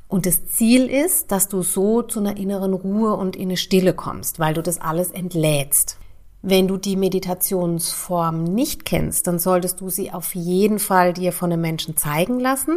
Und 0.09 0.25
das 0.25 0.47
Ziel 0.47 0.87
ist, 0.87 1.31
dass 1.31 1.49
du 1.49 1.63
so 1.63 2.03
zu 2.03 2.21
einer 2.21 2.39
inneren 2.39 2.73
Ruhe 2.73 3.15
und 3.15 3.37
in 3.37 3.49
eine 3.49 3.59
Stille 3.59 3.93
kommst, 3.93 4.39
weil 4.39 4.55
du 4.55 4.63
das 4.63 4.81
alles 4.81 5.11
entlädst. 5.11 5.99
Wenn 6.41 6.69
du 6.69 6.77
die 6.77 6.97
Meditationsform 6.97 8.45
nicht 8.45 8.85
kennst, 8.85 9.27
dann 9.27 9.39
solltest 9.39 9.81
du 9.81 9.91
sie 9.91 10.13
auf 10.13 10.35
jeden 10.35 10.79
Fall 10.79 11.13
dir 11.13 11.33
von 11.33 11.53
einem 11.53 11.61
Menschen 11.61 11.97
zeigen 11.97 12.41
lassen. 12.41 12.77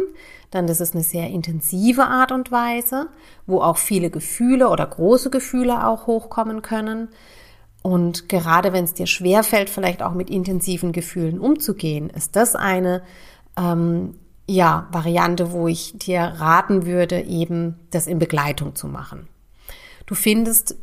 Dann 0.50 0.66
das 0.66 0.80
ist 0.80 0.94
eine 0.94 1.04
sehr 1.04 1.30
intensive 1.30 2.04
Art 2.04 2.32
und 2.32 2.50
Weise, 2.50 3.06
wo 3.46 3.60
auch 3.60 3.78
viele 3.78 4.10
Gefühle 4.10 4.68
oder 4.68 4.84
große 4.84 5.30
Gefühle 5.30 5.86
auch 5.86 6.06
hochkommen 6.06 6.60
können. 6.60 7.08
Und 7.82 8.28
gerade 8.28 8.72
wenn 8.72 8.84
es 8.84 8.94
dir 8.94 9.06
schwerfällt, 9.06 9.70
vielleicht 9.70 10.02
auch 10.02 10.12
mit 10.12 10.28
intensiven 10.28 10.92
Gefühlen 10.92 11.38
umzugehen, 11.38 12.10
ist 12.10 12.36
das 12.36 12.56
eine 12.56 13.02
ähm, 13.56 14.16
ja, 14.46 14.88
Variante, 14.90 15.52
wo 15.52 15.68
ich 15.68 15.96
dir 15.96 16.20
raten 16.20 16.84
würde, 16.84 17.20
eben 17.22 17.78
das 17.90 18.06
in 18.06 18.18
Begleitung 18.18 18.74
zu 18.74 18.86
machen. 18.88 19.28
Du 20.06 20.14
findest 20.14 20.76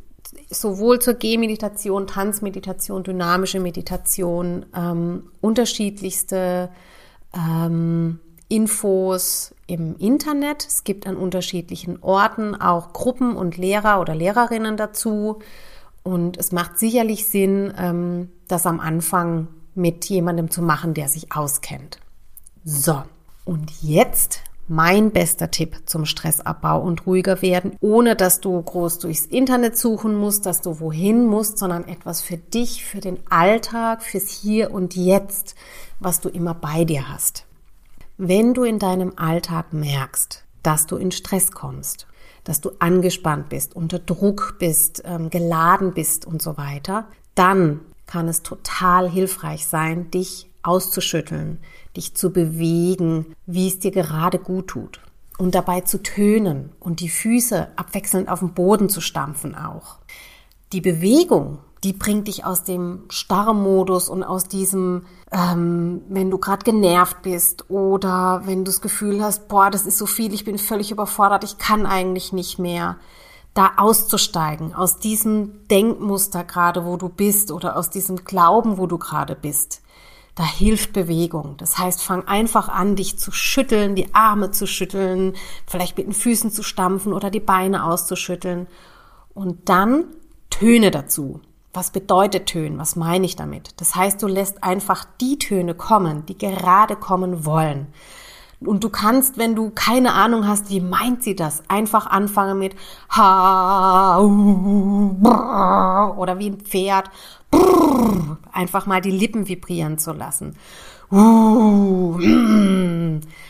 sowohl 0.50 1.00
zur 1.00 1.16
Gehmeditation, 1.16 2.08
Tanzmeditation, 2.08 3.04
dynamische 3.04 3.60
Meditation, 3.60 4.66
ähm, 4.76 5.32
unterschiedlichste 5.42 6.70
ähm, 7.34 8.20
Infos 8.48 9.54
im 9.68 9.96
Internet. 9.98 10.66
Es 10.66 10.84
gibt 10.84 11.06
an 11.06 11.16
unterschiedlichen 11.16 12.02
Orten 12.02 12.56
auch 12.56 12.94
Gruppen 12.94 13.36
und 13.36 13.58
Lehrer 13.58 14.02
oder 14.02 14.16
Lehrerinnen 14.16 14.78
dazu. 14.78 15.40
Und 16.02 16.38
es 16.38 16.52
macht 16.52 16.80
sicherlich 16.80 17.28
Sinn, 17.28 17.74
ähm, 17.78 18.30
das 18.48 18.66
am 18.66 18.80
Anfang 18.80 19.48
mit 19.76 20.06
jemandem 20.06 20.50
zu 20.50 20.62
machen, 20.62 20.94
der 20.94 21.08
sich 21.08 21.32
auskennt. 21.32 22.00
So, 22.64 23.04
und 23.50 23.82
jetzt 23.82 24.44
mein 24.68 25.10
bester 25.10 25.50
Tipp 25.50 25.76
zum 25.88 26.06
Stressabbau 26.06 26.80
und 26.80 27.08
ruhiger 27.08 27.42
werden, 27.42 27.76
ohne 27.82 28.16
dass 28.16 28.42
du 28.42 28.62
groß 28.62 29.00
durchs 29.00 29.26
Internet 29.26 29.76
suchen 29.76 30.16
musst, 30.16 30.46
dass 30.46 30.62
du 30.62 30.80
wohin 30.80 31.26
musst, 31.26 31.58
sondern 31.58 31.88
etwas 31.88 32.22
für 32.22 32.38
dich, 32.38 32.86
für 32.86 33.00
den 33.00 33.18
Alltag, 33.32 34.04
fürs 34.04 34.30
Hier 34.30 34.70
und 34.72 34.96
Jetzt, 34.96 35.56
was 36.00 36.22
du 36.22 36.30
immer 36.30 36.54
bei 36.54 36.86
dir 36.86 37.10
hast. 37.10 37.48
Wenn 38.18 38.54
du 38.54 38.64
in 38.64 38.78
deinem 38.78 39.14
Alltag 39.16 39.74
merkst, 39.74 40.44
dass 40.62 40.86
du 40.86 40.98
in 40.98 41.10
Stress 41.10 41.52
kommst, 41.52 42.06
dass 42.44 42.62
du 42.62 42.70
angespannt 42.78 43.50
bist, 43.50 43.76
unter 43.76 43.98
Druck 43.98 44.58
bist, 44.60 45.02
ähm, 45.06 45.32
geladen 45.32 45.96
bist 45.96 46.28
und 46.28 46.44
so 46.44 46.56
weiter, 46.56 47.08
dann 47.34 47.80
kann 48.06 48.28
es 48.28 48.44
total 48.44 49.10
hilfreich 49.10 49.66
sein, 49.66 50.12
dich 50.12 50.49
auszuschütteln, 50.64 51.60
dich 51.96 52.16
zu 52.16 52.32
bewegen, 52.32 53.36
wie 53.46 53.68
es 53.68 53.80
dir 53.80 53.92
gerade 53.92 54.40
gut 54.40 54.68
tut. 54.68 55.02
Und 55.38 55.56
dabei 55.56 55.82
zu 55.82 56.04
tönen 56.04 56.72
und 56.80 57.00
die 57.00 57.10
Füße 57.10 57.70
abwechselnd 57.78 58.30
auf 58.30 58.40
den 58.40 58.54
Boden 58.54 58.90
zu 58.90 59.00
stampfen 59.00 59.56
auch. 59.56 59.98
Die 60.74 60.82
Bewegung, 60.82 61.60
die 61.84 61.94
bringt 61.94 62.28
dich 62.28 62.46
aus 62.46 62.64
dem 62.64 63.06
starren 63.10 63.62
Modus 63.62 64.10
und 64.10 64.24
aus 64.24 64.46
diesem, 64.46 65.04
ähm, 65.32 66.02
wenn 66.10 66.30
du 66.30 66.38
gerade 66.38 66.64
genervt 66.64 67.22
bist 67.22 67.70
oder 67.70 68.42
wenn 68.46 68.60
du 68.60 68.66
das 68.66 68.82
Gefühl 68.82 69.24
hast, 69.24 69.48
boah, 69.48 69.70
das 69.70 69.86
ist 69.86 69.98
so 69.98 70.06
viel, 70.06 70.34
ich 70.34 70.44
bin 70.44 70.58
völlig 70.58 70.92
überfordert, 70.92 71.46
ich 71.46 71.58
kann 71.58 71.86
eigentlich 71.86 72.34
nicht 72.34 72.60
mehr, 72.60 72.98
da 73.54 73.72
auszusteigen, 73.78 74.74
aus 74.74 75.00
diesem 75.00 75.68
Denkmuster 75.68 76.44
gerade, 76.44 76.86
wo 76.86 76.98
du 76.98 77.10
bist 77.10 77.52
oder 77.52 77.78
aus 77.78 77.90
diesem 77.90 78.24
Glauben, 78.24 78.78
wo 78.78 78.88
du 78.88 78.98
gerade 78.98 79.36
bist. 79.36 79.79
Da 80.40 80.46
hilft 80.46 80.94
Bewegung. 80.94 81.56
Das 81.58 81.78
heißt, 81.78 82.02
fang 82.02 82.26
einfach 82.26 82.70
an, 82.70 82.96
dich 82.96 83.20
zu 83.20 83.30
schütteln, 83.30 83.96
die 83.96 84.16
Arme 84.16 84.52
zu 84.52 84.68
schütteln, 84.68 85.36
vielleicht 85.68 85.98
mit 85.98 86.08
den 86.08 86.14
Füßen 86.14 86.50
zu 86.50 86.64
stampfen 86.64 87.12
oder 87.12 87.30
die 87.30 87.42
Beine 87.42 87.84
auszuschütteln. 87.84 88.68
Und 89.34 89.68
dann 89.68 90.06
Töne 90.50 90.92
dazu. 90.92 91.42
Was 91.74 91.92
bedeutet 91.92 92.46
Tönen? 92.46 92.80
Was 92.80 92.96
meine 92.96 93.26
ich 93.26 93.36
damit? 93.36 93.82
Das 93.82 93.96
heißt, 93.96 94.24
du 94.24 94.28
lässt 94.28 94.64
einfach 94.64 95.04
die 95.20 95.40
Töne 95.40 95.76
kommen, 95.76 96.26
die 96.26 96.38
gerade 96.38 96.96
kommen 96.96 97.46
wollen. 97.46 97.88
Und 98.62 98.84
du 98.84 98.90
kannst, 98.90 99.38
wenn 99.38 99.56
du 99.56 99.70
keine 99.70 100.14
Ahnung 100.14 100.46
hast, 100.46 100.70
wie 100.70 100.82
meint 100.82 101.24
sie 101.24 101.36
das, 101.36 101.64
einfach 101.70 102.08
anfangen 102.08 102.60
mit 102.60 102.76
ha 103.10 104.20
oder 106.18 106.40
wie 106.40 106.50
ein 106.50 106.60
Pferd 106.60 107.10
einfach 108.52 108.86
mal 108.86 109.00
die 109.02 109.12
Lippen 109.12 109.48
vibrieren 109.48 109.98
zu 109.98 110.12
lassen. 110.12 110.58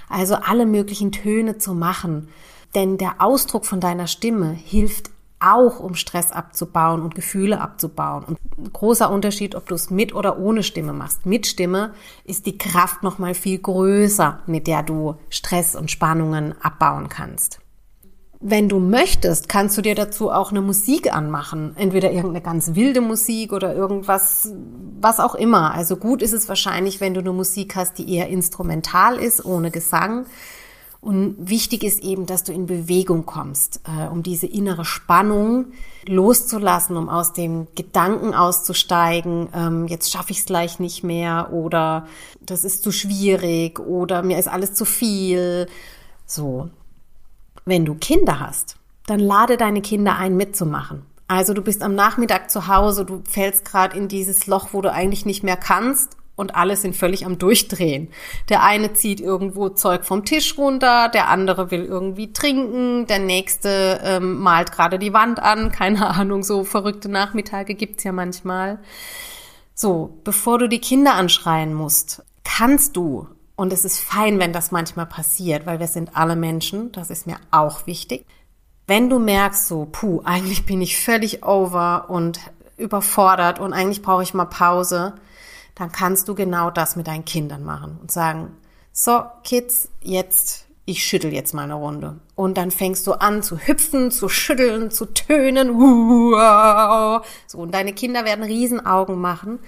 Also 0.10 0.36
alle 0.36 0.66
möglichen 0.66 1.12
Töne 1.12 1.58
zu 1.58 1.74
machen. 1.74 2.30
Denn 2.76 2.98
der 3.00 3.16
Ausdruck 3.20 3.66
von 3.66 3.80
deiner 3.80 4.06
Stimme 4.08 4.52
hilft 4.52 5.10
auch, 5.40 5.80
um 5.80 5.96
Stress 5.96 6.32
abzubauen 6.32 7.02
und 7.02 7.16
Gefühle 7.16 7.62
abzubauen. 7.62 8.24
Und 8.24 8.74
großer 8.74 9.10
Unterschied, 9.10 9.56
ob 9.56 9.68
du 9.68 9.76
es 9.76 9.90
mit 9.90 10.14
oder 10.14 10.40
ohne 10.40 10.64
Stimme 10.64 10.94
machst. 10.94 11.26
Mit 11.26 11.48
Stimme 11.48 11.94
ist 12.26 12.46
die 12.46 12.58
Kraft 12.58 13.04
noch 13.04 13.20
mal 13.20 13.34
viel 13.34 13.60
größer, 13.60 14.40
mit 14.48 14.68
der 14.68 14.84
du 14.84 15.16
Stress 15.30 15.76
und 15.76 15.92
Spannungen 15.92 16.56
abbauen 16.62 17.10
kannst. 17.10 17.60
Wenn 18.42 18.70
du 18.70 18.80
möchtest, 18.80 19.50
kannst 19.50 19.78
du 19.78 19.82
dir 19.82 19.96
dazu 19.96 20.32
auch 20.32 20.52
eine 20.52 20.62
Musik 20.62 21.14
anmachen. 21.14 21.76
Entweder 21.76 22.10
irgendeine 22.10 22.42
ganz 22.42 22.74
wilde 22.74 23.02
Musik 23.02 23.52
oder 23.52 23.76
irgendwas, 23.76 24.54
was 25.02 25.20
auch 25.20 25.36
immer. 25.36 25.74
Also 25.74 25.98
gut 25.98 26.22
ist 26.22 26.32
es 26.32 26.48
wahrscheinlich, 26.48 27.02
wenn 27.02 27.14
du 27.14 27.20
eine 27.20 27.34
Musik 27.34 27.76
hast, 27.76 27.98
die 27.98 28.16
eher 28.16 28.30
instrumental 28.30 29.18
ist, 29.18 29.44
ohne 29.44 29.72
Gesang. 29.72 30.26
Und 31.02 31.36
wichtig 31.40 31.86
ist 31.86 32.04
eben, 32.04 32.26
dass 32.26 32.44
du 32.44 32.52
in 32.52 32.66
Bewegung 32.66 33.26
kommst, 33.26 33.82
äh, 33.88 34.08
um 34.08 34.22
diese 34.22 34.48
innere 34.48 34.84
Spannung 34.84 35.68
loszulassen, 36.06 36.98
um 36.98 37.08
aus 37.08 37.32
dem 37.32 37.68
Gedanken 37.74 38.34
auszusteigen, 38.34 39.48
ähm, 39.54 39.88
jetzt 39.88 40.12
schaffe 40.12 40.32
ich 40.32 40.40
es 40.40 40.46
gleich 40.46 40.80
nicht 40.80 41.04
mehr 41.04 41.54
oder 41.54 42.06
das 42.42 42.66
ist 42.66 42.84
zu 42.84 42.92
schwierig 42.92 43.80
oder 43.80 44.24
mir 44.24 44.38
ist 44.38 44.50
alles 44.50 44.74
zu 44.74 44.84
viel. 44.84 45.68
So, 46.26 46.70
wenn 47.64 47.86
du 47.86 47.96
Kinder 47.96 48.42
hast, 48.42 48.76
dann 49.06 49.22
lade 49.22 49.56
deine 49.56 49.82
Kinder 49.82 50.18
ein, 50.18 50.36
mitzumachen. 50.36 51.04
Also 51.30 51.54
du 51.54 51.62
bist 51.62 51.82
am 51.82 51.96
Nachmittag 51.96 52.52
zu 52.52 52.68
Hause, 52.68 53.06
du 53.06 53.22
fällst 53.24 53.64
gerade 53.64 53.98
in 53.98 54.10
dieses 54.10 54.48
Loch, 54.48 54.70
wo 54.74 54.82
du 54.82 54.92
eigentlich 54.92 55.26
nicht 55.26 55.44
mehr 55.44 55.58
kannst 55.58 56.19
und 56.40 56.56
alle 56.56 56.76
sind 56.78 56.96
völlig 56.96 57.26
am 57.26 57.38
Durchdrehen. 57.38 58.08
Der 58.48 58.64
eine 58.64 58.94
zieht 58.94 59.20
irgendwo 59.20 59.70
Zeug 59.70 60.06
vom 60.06 60.26
Tisch 60.26 60.58
runter, 60.58 61.10
der 61.10 61.28
andere 61.28 61.70
will 61.70 61.86
irgendwie 61.86 62.34
trinken, 62.34 63.06
der 63.06 63.20
nächste 63.20 64.00
ähm, 64.04 64.40
malt 64.40 64.72
gerade 64.72 64.98
die 64.98 65.14
Wand 65.14 65.40
an, 65.40 65.72
keine 65.80 66.08
Ahnung, 66.08 66.44
so 66.44 66.64
verrückte 66.64 67.10
Nachmittage 67.10 67.76
gibt's 67.76 68.04
ja 68.04 68.12
manchmal. 68.12 68.80
So, 69.76 70.18
bevor 70.24 70.58
du 70.58 70.68
die 70.68 70.82
Kinder 70.82 71.14
anschreien 71.14 71.74
musst, 71.74 72.24
kannst 72.44 72.96
du 72.96 73.28
und 73.56 73.74
es 73.74 73.84
ist 73.84 74.00
fein, 74.00 74.40
wenn 74.40 74.54
das 74.54 74.72
manchmal 74.72 75.06
passiert, 75.06 75.66
weil 75.66 75.82
wir 75.82 75.88
sind 75.88 76.16
alle 76.16 76.38
Menschen, 76.38 76.94
das 76.94 77.10
ist 77.10 77.28
mir 77.28 77.36
auch 77.52 77.86
wichtig. 77.88 78.26
Wenn 78.88 79.10
du 79.10 79.20
merkst, 79.20 79.68
so, 79.68 79.88
puh, 79.92 80.22
eigentlich 80.24 80.66
bin 80.66 80.82
ich 80.82 80.98
völlig 80.98 81.46
over 81.46 82.10
und 82.10 82.40
überfordert 82.78 83.60
und 83.60 83.74
eigentlich 83.74 84.02
brauche 84.02 84.24
ich 84.24 84.34
mal 84.34 84.46
Pause, 84.46 85.14
dann 85.80 85.92
kannst 85.94 86.28
du 86.28 86.36
genau 86.36 86.70
das 86.70 86.98
mit 86.98 87.08
deinen 87.08 87.24
Kindern 87.24 87.64
machen 87.64 87.98
und 88.02 88.12
sagen, 88.12 88.52
so, 88.92 89.24
Kids, 89.46 89.88
jetzt, 90.02 90.66
ich 90.84 91.06
schüttel 91.06 91.32
jetzt 91.32 91.54
mal 91.54 91.64
eine 91.64 91.76
Runde. 91.76 92.20
Und 92.36 92.58
dann 92.58 92.70
fängst 92.70 93.08
du 93.08 93.14
an 93.14 93.42
zu 93.42 93.58
hüpfen, 93.58 94.12
zu 94.12 94.28
schütteln, 94.28 94.92
zu 94.92 95.06
tönen. 95.06 95.70
So, 97.48 97.60
und 97.60 97.74
deine 97.74 97.94
Kinder 97.94 98.26
werden 98.26 98.44
Riesenaugen 98.44 99.22
machen. 99.22 99.60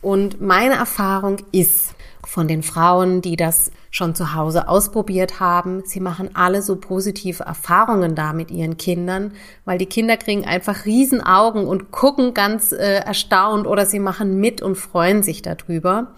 Und 0.00 0.40
meine 0.40 0.74
Erfahrung 0.74 1.36
ist 1.52 1.94
von 2.32 2.48
den 2.48 2.62
Frauen, 2.62 3.20
die 3.20 3.36
das 3.36 3.70
schon 3.90 4.14
zu 4.14 4.34
Hause 4.34 4.66
ausprobiert 4.66 5.38
haben. 5.38 5.82
Sie 5.84 6.00
machen 6.00 6.30
alle 6.32 6.62
so 6.62 6.76
positive 6.76 7.42
Erfahrungen 7.42 8.14
da 8.14 8.32
mit 8.32 8.50
ihren 8.50 8.78
Kindern, 8.78 9.34
weil 9.66 9.76
die 9.76 9.84
Kinder 9.84 10.16
kriegen 10.16 10.46
einfach 10.46 10.86
Riesenaugen 10.86 11.66
und 11.66 11.90
gucken 11.90 12.32
ganz 12.32 12.72
äh, 12.72 13.00
erstaunt 13.00 13.66
oder 13.66 13.84
sie 13.84 13.98
machen 13.98 14.40
mit 14.40 14.62
und 14.62 14.76
freuen 14.76 15.22
sich 15.22 15.42
darüber. 15.42 16.14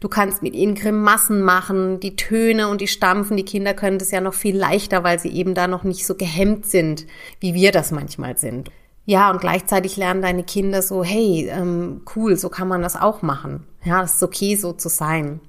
Du 0.00 0.08
kannst 0.10 0.42
mit 0.42 0.54
ihnen 0.54 0.74
Grimassen 0.74 1.40
machen, 1.40 1.98
die 1.98 2.14
Töne 2.14 2.68
und 2.68 2.82
die 2.82 2.86
Stampfen. 2.86 3.38
Die 3.38 3.46
Kinder 3.46 3.72
können 3.72 3.98
das 3.98 4.10
ja 4.10 4.20
noch 4.20 4.34
viel 4.34 4.58
leichter, 4.58 5.02
weil 5.02 5.18
sie 5.18 5.30
eben 5.30 5.54
da 5.54 5.66
noch 5.66 5.82
nicht 5.82 6.04
so 6.04 6.14
gehemmt 6.14 6.66
sind, 6.66 7.06
wie 7.40 7.54
wir 7.54 7.72
das 7.72 7.90
manchmal 7.90 8.36
sind. 8.36 8.70
Ja, 9.06 9.30
und 9.30 9.40
gleichzeitig 9.40 9.96
lernen 9.96 10.20
deine 10.20 10.44
Kinder 10.44 10.82
so, 10.82 11.02
hey, 11.02 11.48
ähm, 11.50 12.02
cool, 12.14 12.36
so 12.36 12.50
kann 12.50 12.68
man 12.68 12.82
das 12.82 12.96
auch 12.96 13.22
machen. 13.22 13.66
Ja, 13.82 14.02
es 14.02 14.16
ist 14.16 14.22
okay, 14.22 14.56
so 14.56 14.74
zu 14.74 14.90
sein. 14.90 15.40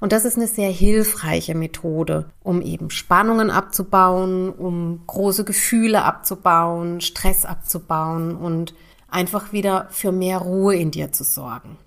Und 0.00 0.12
das 0.12 0.24
ist 0.24 0.36
eine 0.36 0.46
sehr 0.46 0.70
hilfreiche 0.70 1.54
Methode, 1.54 2.30
um 2.42 2.60
eben 2.60 2.90
Spannungen 2.90 3.50
abzubauen, 3.50 4.50
um 4.50 5.00
große 5.06 5.44
Gefühle 5.44 6.04
abzubauen, 6.04 7.00
Stress 7.00 7.44
abzubauen 7.44 8.36
und 8.36 8.74
einfach 9.08 9.52
wieder 9.52 9.88
für 9.90 10.12
mehr 10.12 10.38
Ruhe 10.38 10.76
in 10.76 10.90
dir 10.90 11.12
zu 11.12 11.24
sorgen. 11.24 11.78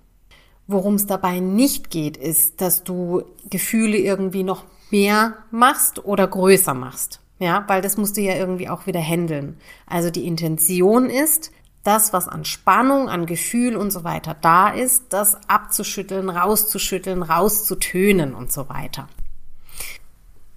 Worum 0.66 0.94
es 0.94 1.06
dabei 1.06 1.40
nicht 1.40 1.90
geht, 1.90 2.16
ist, 2.16 2.60
dass 2.60 2.84
du 2.84 3.22
Gefühle 3.48 3.98
irgendwie 3.98 4.42
noch 4.42 4.64
mehr 4.90 5.34
machst 5.50 6.04
oder 6.04 6.26
größer 6.26 6.74
machst. 6.74 7.20
Ja, 7.38 7.64
weil 7.68 7.80
das 7.80 7.96
musst 7.96 8.16
du 8.16 8.20
ja 8.20 8.34
irgendwie 8.34 8.68
auch 8.68 8.86
wieder 8.86 9.00
handeln. 9.00 9.56
Also 9.86 10.10
die 10.10 10.26
Intention 10.26 11.08
ist, 11.08 11.50
das, 11.82 12.12
was 12.12 12.28
an 12.28 12.44
Spannung, 12.44 13.08
an 13.08 13.26
Gefühl 13.26 13.76
und 13.76 13.90
so 13.90 14.04
weiter 14.04 14.36
da 14.40 14.68
ist, 14.68 15.04
das 15.10 15.38
abzuschütteln, 15.48 16.28
rauszuschütteln, 16.28 17.22
rauszutönen 17.22 18.34
und 18.34 18.52
so 18.52 18.68
weiter. 18.68 19.08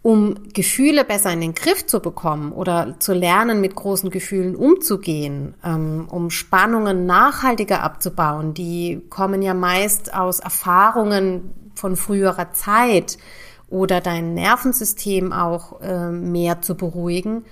Um 0.01 0.36
Gefühle 0.53 1.06
besser 1.06 1.32
in 1.32 1.39
den 1.39 1.53
Griff 1.53 1.86
zu 1.86 2.01
bekommen 2.01 2.51
oder 2.51 3.00
zu 3.00 3.13
lernen, 3.13 3.62
mit 3.62 3.74
großen 3.74 4.10
Gefühlen 4.10 4.53
umzugehen, 4.53 5.56
ähm, 5.63 6.08
um 6.10 6.30
Spannungen 6.30 7.06
nachhaltiger 7.06 7.82
abzubauen, 7.84 8.53
die 8.53 9.01
kommen 9.10 9.42
ja 9.42 9.53
meist 9.53 10.13
aus 10.13 10.42
Erfahrungen 10.42 11.53
von 11.74 11.96
früherer 11.96 12.51
Zeit 12.51 13.18
oder 13.70 14.01
dein 14.01 14.34
Nervensystem 14.34 15.32
auch 15.32 15.80
äh, 15.80 16.10
mehr 16.10 16.62
zu 16.62 16.75
beruhigen, 16.75 17.46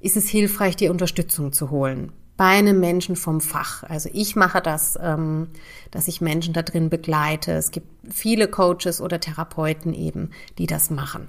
ist 0.00 0.16
es 0.16 0.30
hilfreich, 0.30 0.76
dir 0.76 0.90
Unterstützung 0.90 1.52
zu 1.52 1.70
holen 1.70 2.12
bei 2.38 2.46
einem 2.46 2.78
Menschen 2.78 3.16
vom 3.16 3.40
Fach. 3.42 3.82
Also 3.82 4.08
ich 4.12 4.36
mache 4.36 4.62
das, 4.62 4.96
ähm, 5.02 5.48
dass 5.90 6.06
ich 6.06 6.20
Menschen 6.22 6.54
da 6.54 6.62
drin 6.62 6.88
begleite. 6.88 7.52
Es 7.52 7.72
gibt 7.72 7.88
viele 8.10 8.46
Coaches 8.46 9.00
oder 9.00 9.18
Therapeuten 9.20 9.92
eben, 9.92 10.30
die 10.56 10.66
das 10.66 10.88
machen. 10.88 11.28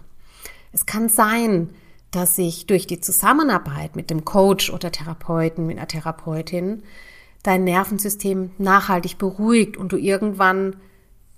Es 0.71 0.85
kann 0.85 1.09
sein, 1.09 1.71
dass 2.11 2.35
sich 2.35 2.67
durch 2.67 2.85
die 2.85 3.01
Zusammenarbeit 3.01 3.95
mit 3.95 4.11
dem 4.11 4.23
Coach 4.23 4.69
oder 4.71 4.91
Therapeuten, 4.91 5.65
mit 5.65 5.77
einer 5.77 5.87
Therapeutin, 5.87 6.83
dein 7.41 7.63
Nervensystem 7.63 8.51
nachhaltig 8.59 9.17
beruhigt 9.17 9.77
und 9.77 9.91
du 9.91 9.97
irgendwann 9.97 10.75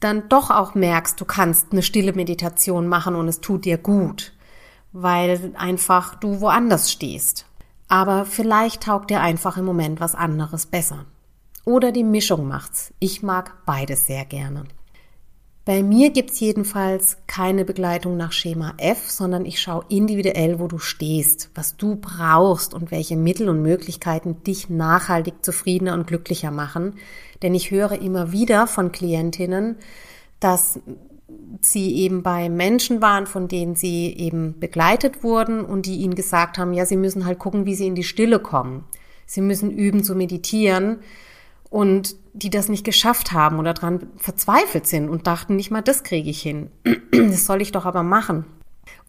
dann 0.02 0.28
doch 0.28 0.52
auch 0.52 0.76
merkst, 0.76 1.20
du 1.22 1.24
kannst 1.24 1.72
eine 1.72 1.82
stille 1.82 2.12
Meditation 2.12 2.88
machen 2.88 3.16
und 3.16 3.30
es 3.30 3.40
tut 3.40 3.64
dir 3.64 3.78
gut, 3.78 4.34
weil 4.92 5.54
einfach 5.56 6.16
du 6.16 6.42
woanders 6.42 6.92
stehst. 6.92 7.46
Aber 7.92 8.24
vielleicht 8.24 8.84
taugt 8.84 9.10
dir 9.10 9.20
einfach 9.20 9.58
im 9.58 9.66
Moment 9.66 10.00
was 10.00 10.16
anderes 10.16 10.66
besser. 10.66 11.08
Oder 11.66 11.92
die 11.92 12.06
Mischung 12.06 12.48
macht's. 12.48 12.94
Ich 13.00 13.22
mag 13.22 13.66
beides 13.66 14.06
sehr 14.06 14.24
gerne. 14.24 14.64
Bei 15.66 15.84
mir 15.84 16.12
gibt's 16.12 16.40
jedenfalls 16.40 17.18
keine 17.28 17.66
Begleitung 17.66 18.16
nach 18.16 18.32
Schema 18.32 18.76
F, 18.78 19.10
sondern 19.10 19.46
ich 19.46 19.60
schaue 19.60 19.84
individuell, 19.90 20.58
wo 20.62 20.70
du 20.70 20.78
stehst, 20.78 21.50
was 21.54 21.76
du 21.76 21.98
brauchst 21.98 22.74
und 22.74 22.92
welche 22.92 23.18
Mittel 23.18 23.50
und 23.50 23.62
Möglichkeiten 23.62 24.42
dich 24.42 24.70
nachhaltig 24.70 25.44
zufriedener 25.44 25.94
und 25.94 26.08
glücklicher 26.08 26.50
machen. 26.50 26.96
Denn 27.42 27.54
ich 27.54 27.72
höre 27.72 28.02
immer 28.02 28.32
wieder 28.32 28.68
von 28.68 28.94
Klientinnen, 28.94 29.76
dass 30.40 30.80
sie 31.62 31.96
eben 31.96 32.24
bei 32.24 32.50
Menschen 32.50 33.02
waren, 33.02 33.28
von 33.28 33.48
denen 33.48 33.76
sie 33.76 34.16
eben 34.18 34.60
begleitet 34.60 35.24
wurden 35.24 35.64
und 35.64 35.86
die 35.86 35.98
ihnen 35.98 36.16
gesagt 36.16 36.58
haben, 36.58 36.74
ja, 36.74 36.86
sie 36.86 36.98
müssen 36.98 37.26
halt 37.26 37.40
gucken, 37.40 37.66
wie 37.66 37.76
sie 37.76 37.88
in 37.88 37.96
die 37.96 38.04
Stille 38.04 38.40
kommen. 38.40 38.86
Sie 39.26 39.42
müssen 39.42 39.72
üben 39.72 40.04
zu 40.04 40.16
meditieren 40.16 41.00
und 41.70 42.16
die 42.34 42.50
das 42.50 42.70
nicht 42.70 42.84
geschafft 42.84 43.32
haben 43.32 43.60
oder 43.60 43.74
daran 43.74 44.08
verzweifelt 44.18 44.88
sind 44.88 45.10
und 45.10 45.28
dachten, 45.28 45.56
nicht 45.56 45.72
mal 45.72 45.82
das 45.82 46.04
kriege 46.04 46.30
ich 46.30 46.42
hin. 46.42 46.70
Das 47.12 47.46
soll 47.46 47.62
ich 47.62 47.72
doch 47.72 47.86
aber 47.86 48.04
machen. 48.04 48.46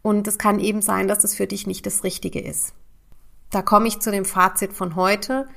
Und 0.02 0.26
es 0.26 0.36
kann 0.36 0.58
eben 0.58 0.82
sein, 0.82 1.08
dass 1.08 1.24
es 1.24 1.34
für 1.34 1.46
dich 1.46 1.66
nicht 1.66 1.86
das 1.86 2.04
Richtige 2.04 2.40
ist. 2.40 2.74
Da 3.50 3.62
komme 3.62 3.88
ich 3.88 4.00
zu 4.00 4.10
dem 4.10 4.24
Fazit 4.24 4.72
von 4.72 4.96
heute. 4.96 5.48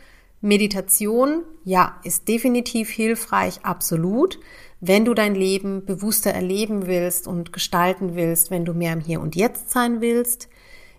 Meditation, 0.42 1.44
ja, 1.64 2.00
ist 2.04 2.28
definitiv 2.28 2.90
hilfreich, 2.90 3.60
absolut 3.64 4.40
wenn 4.80 5.06
du 5.06 5.14
dein 5.14 5.36
Leben 5.36 5.86
bewusster 5.86 6.32
erleben 6.32 6.88
willst 6.88 7.28
und 7.28 7.54
gestalten 7.54 8.16
willst, 8.16 8.52
wenn 8.52 8.66
du 8.66 8.74
mehr 8.74 8.94
im 8.94 9.00
Hier 9.00 9.22
und 9.22 9.36
Jetzt 9.36 9.72
sein 9.72 10.02
willst. 10.02 10.50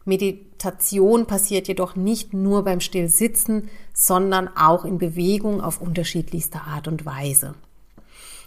Meditation 0.04 1.26
passiert 1.26 1.68
jedoch 1.68 1.96
nicht 1.96 2.32
nur 2.32 2.64
beim 2.64 2.80
Stillsitzen, 2.80 3.68
sondern 3.92 4.48
auch 4.48 4.84
in 4.84 4.98
Bewegung 4.98 5.60
auf 5.60 5.80
unterschiedlichste 5.80 6.60
Art 6.60 6.88
und 6.88 7.04
Weise. 7.04 7.54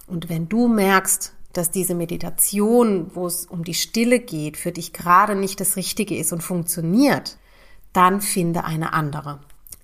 Und 0.08 0.30
wenn 0.30 0.50
du 0.50 0.68
merkst, 0.68 1.34
dass 1.54 1.72
diese 1.72 1.96
Meditation, 1.96 3.12
wo 3.14 3.28
es 3.28 3.46
um 3.46 3.64
die 3.64 3.74
Stille 3.74 4.20
geht, 4.20 4.58
für 4.58 4.72
dich 4.72 4.94
gerade 4.94 5.36
nicht 5.36 5.60
das 5.60 5.76
Richtige 5.76 6.18
ist 6.18 6.32
und 6.32 6.42
funktioniert, 6.42 7.38
dann 7.94 8.22
finde 8.22 8.64
eine 8.64 8.94
andere. 8.94 9.40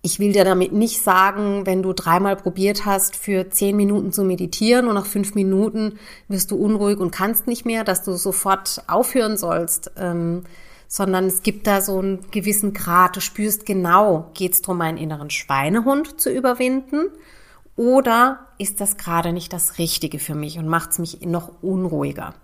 Ich 0.06 0.20
will 0.20 0.34
dir 0.34 0.46
damit 0.46 0.72
nicht 0.72 1.02
sagen, 1.02 1.66
wenn 1.66 1.82
du 1.82 1.92
dreimal 1.92 2.36
probiert 2.36 2.86
hast, 2.86 3.16
für 3.16 3.50
zehn 3.50 3.76
Minuten 3.76 4.12
zu 4.12 4.24
meditieren 4.24 4.88
und 4.88 4.94
nach 4.94 5.08
fünf 5.08 5.34
Minuten 5.34 5.98
wirst 6.28 6.52
du 6.52 6.58
unruhig 6.58 7.00
und 7.00 7.10
kannst 7.10 7.48
nicht 7.48 7.66
mehr, 7.66 7.84
dass 7.84 8.04
du 8.04 8.12
sofort 8.14 8.84
aufhören 8.86 9.36
sollst, 9.36 9.94
ähm, 9.98 10.44
sondern 10.88 11.26
es 11.26 11.42
gibt 11.42 11.66
da 11.66 11.82
so 11.82 11.98
einen 11.98 12.20
gewissen 12.30 12.76
Grad. 12.76 13.16
Du 13.16 13.20
spürst 13.20 13.66
genau, 13.66 14.30
geht 14.36 14.54
es 14.54 14.62
darum, 14.62 14.80
einen 14.82 15.00
inneren 15.00 15.32
Schweinehund 15.32 16.22
zu 16.22 16.32
überwinden 16.32 17.08
oder 17.76 18.46
ist 18.60 18.82
das 18.82 18.98
gerade 18.98 19.34
nicht 19.34 19.54
das 19.54 19.80
Richtige 19.80 20.20
für 20.20 20.36
mich 20.36 20.60
und 20.60 20.68
macht 20.68 20.92
es 20.92 21.00
mich 21.00 21.22
noch 21.22 21.50
unruhiger? 21.64 22.36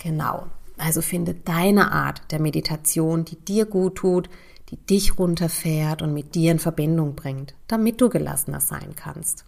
Genau. 0.00 0.48
Also 0.76 1.00
finde 1.00 1.32
deine 1.32 1.92
Art 1.92 2.20
der 2.30 2.40
Meditation, 2.40 3.24
die 3.24 3.36
dir 3.36 3.64
gut 3.64 3.94
tut, 3.94 4.28
die 4.74 4.86
dich 4.86 5.20
runterfährt 5.20 6.02
und 6.02 6.12
mit 6.12 6.34
dir 6.34 6.50
in 6.50 6.58
Verbindung 6.58 7.14
bringt, 7.14 7.54
damit 7.68 8.00
du 8.00 8.08
gelassener 8.08 8.60
sein 8.60 8.96
kannst. 8.96 9.44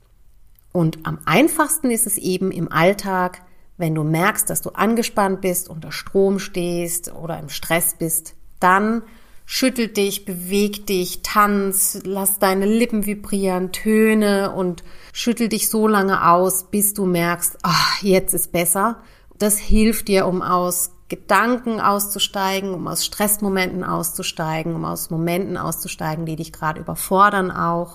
Und 0.73 1.05
am 1.05 1.19
einfachsten 1.25 1.91
ist 1.91 2.07
es 2.07 2.17
eben 2.17 2.53
im 2.53 2.71
Alltag, 2.71 3.43
wenn 3.77 3.95
du 3.95 4.05
merkst, 4.05 4.49
dass 4.49 4.62
du 4.62 4.71
angespannt 4.71 5.41
bist, 5.41 5.69
unter 5.69 5.91
Strom 5.91 6.39
stehst 6.39 7.12
oder 7.12 7.41
im 7.41 7.49
Stress 7.49 7.97
bist, 7.99 8.35
dann 8.61 9.03
schüttel 9.45 9.89
dich, 9.89 10.25
beweg 10.25 10.87
dich, 10.87 11.23
tanz, 11.23 11.99
lass 12.05 12.39
deine 12.39 12.67
Lippen 12.67 13.05
vibrieren, 13.05 13.73
töne 13.73 14.53
und 14.53 14.85
schüttel 15.12 15.49
dich 15.49 15.69
so 15.69 15.89
lange 15.89 16.29
aus, 16.29 16.71
bis 16.71 16.95
du 16.95 17.05
merkst, 17.05 17.59
ach, 17.62 18.01
jetzt 18.03 18.33
ist 18.33 18.53
besser. 18.53 19.03
Das 19.39 19.59
hilft 19.59 20.09
dir, 20.09 20.27
um 20.27 20.41
aus 20.41 20.93
Gedanken 21.09 21.81
auszusteigen, 21.81 22.75
um 22.75 22.88
aus 22.88 23.05
Stressmomenten 23.05 23.85
auszusteigen, 23.85 24.75
um 24.75 24.85
aus 24.85 25.11
Momenten 25.11 25.57
auszusteigen, 25.57 26.27
die 26.27 26.37
dich 26.37 26.53
gerade 26.53 26.81
überfordern 26.81 27.53
auch. 27.53 27.95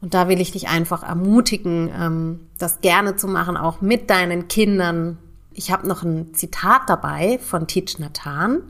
Und 0.00 0.14
da 0.14 0.28
will 0.28 0.40
ich 0.40 0.52
dich 0.52 0.68
einfach 0.68 1.02
ermutigen, 1.02 1.90
ähm, 1.94 2.40
das 2.58 2.80
gerne 2.80 3.16
zu 3.16 3.28
machen, 3.28 3.56
auch 3.58 3.82
mit 3.82 4.08
deinen 4.08 4.48
Kindern. 4.48 5.18
Ich 5.52 5.70
habe 5.70 5.86
noch 5.86 6.02
ein 6.02 6.32
Zitat 6.32 6.82
dabei 6.88 7.38
von 7.38 7.66
Tich 7.66 7.98
Nathan. 7.98 8.62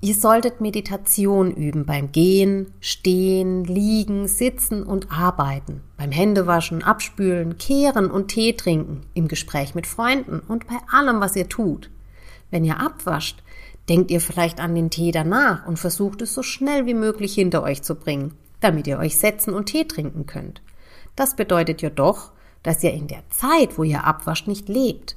Ihr 0.00 0.14
solltet 0.14 0.60
Meditation 0.60 1.52
üben 1.52 1.84
beim 1.84 2.12
Gehen, 2.12 2.72
Stehen, 2.80 3.64
Liegen, 3.64 4.28
Sitzen 4.28 4.84
und 4.84 5.10
Arbeiten, 5.10 5.82
beim 5.96 6.12
Händewaschen, 6.12 6.84
Abspülen, 6.84 7.58
Kehren 7.58 8.08
und 8.08 8.28
Tee 8.28 8.52
trinken, 8.52 9.02
im 9.14 9.26
Gespräch 9.26 9.74
mit 9.74 9.88
Freunden 9.88 10.40
und 10.40 10.68
bei 10.68 10.76
allem, 10.90 11.20
was 11.20 11.34
ihr 11.34 11.48
tut 11.48 11.90
wenn 12.50 12.64
ihr 12.64 12.80
abwascht, 12.80 13.42
denkt 13.88 14.10
ihr 14.10 14.20
vielleicht 14.20 14.60
an 14.60 14.74
den 14.74 14.90
Tee 14.90 15.10
danach 15.10 15.66
und 15.66 15.78
versucht 15.78 16.22
es 16.22 16.34
so 16.34 16.42
schnell 16.42 16.86
wie 16.86 16.94
möglich 16.94 17.34
hinter 17.34 17.62
euch 17.62 17.82
zu 17.82 17.94
bringen, 17.94 18.34
damit 18.60 18.86
ihr 18.86 18.98
euch 18.98 19.18
setzen 19.18 19.54
und 19.54 19.66
Tee 19.66 19.84
trinken 19.84 20.26
könnt. 20.26 20.62
Das 21.16 21.36
bedeutet 21.36 21.82
ja 21.82 21.90
doch, 21.90 22.32
dass 22.62 22.82
ihr 22.82 22.92
in 22.92 23.08
der 23.08 23.28
Zeit, 23.30 23.78
wo 23.78 23.84
ihr 23.84 24.04
abwascht, 24.04 24.46
nicht 24.46 24.68
lebt. 24.68 25.16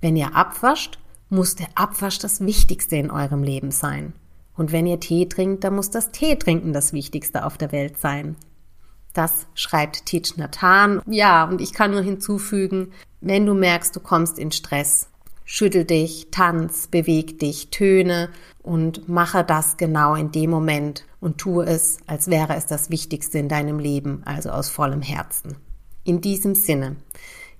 Wenn 0.00 0.16
ihr 0.16 0.36
abwascht, 0.36 0.98
muss 1.28 1.54
der 1.54 1.68
Abwasch 1.74 2.18
das 2.18 2.40
Wichtigste 2.44 2.96
in 2.96 3.10
eurem 3.10 3.42
Leben 3.42 3.70
sein. 3.70 4.12
Und 4.56 4.72
wenn 4.72 4.86
ihr 4.86 5.00
Tee 5.00 5.26
trinkt, 5.26 5.64
dann 5.64 5.74
muss 5.74 5.90
das 5.90 6.10
Tee 6.10 6.36
trinken 6.36 6.72
das 6.72 6.92
Wichtigste 6.92 7.44
auf 7.44 7.56
der 7.56 7.72
Welt 7.72 7.98
sein. 7.98 8.36
Das 9.12 9.46
schreibt 9.54 10.06
Teach 10.06 10.36
Nathan. 10.36 11.02
Ja, 11.06 11.44
und 11.44 11.60
ich 11.60 11.72
kann 11.72 11.90
nur 11.90 12.02
hinzufügen, 12.02 12.92
wenn 13.20 13.46
du 13.46 13.54
merkst, 13.54 13.94
du 13.94 14.00
kommst 14.00 14.38
in 14.38 14.52
Stress, 14.52 15.09
schüttel 15.52 15.84
dich, 15.84 16.28
tanz, 16.30 16.86
beweg 16.86 17.40
dich, 17.40 17.70
töne 17.70 18.28
und 18.62 19.08
mache 19.08 19.42
das 19.42 19.76
genau 19.76 20.14
in 20.14 20.30
dem 20.30 20.48
Moment 20.48 21.04
und 21.20 21.38
tue 21.38 21.64
es, 21.64 21.98
als 22.06 22.30
wäre 22.30 22.54
es 22.54 22.66
das 22.66 22.88
Wichtigste 22.88 23.38
in 23.38 23.48
deinem 23.48 23.80
Leben, 23.80 24.22
also 24.24 24.50
aus 24.50 24.68
vollem 24.68 25.02
Herzen. 25.02 25.56
In 26.04 26.20
diesem 26.20 26.54
Sinne, 26.54 26.94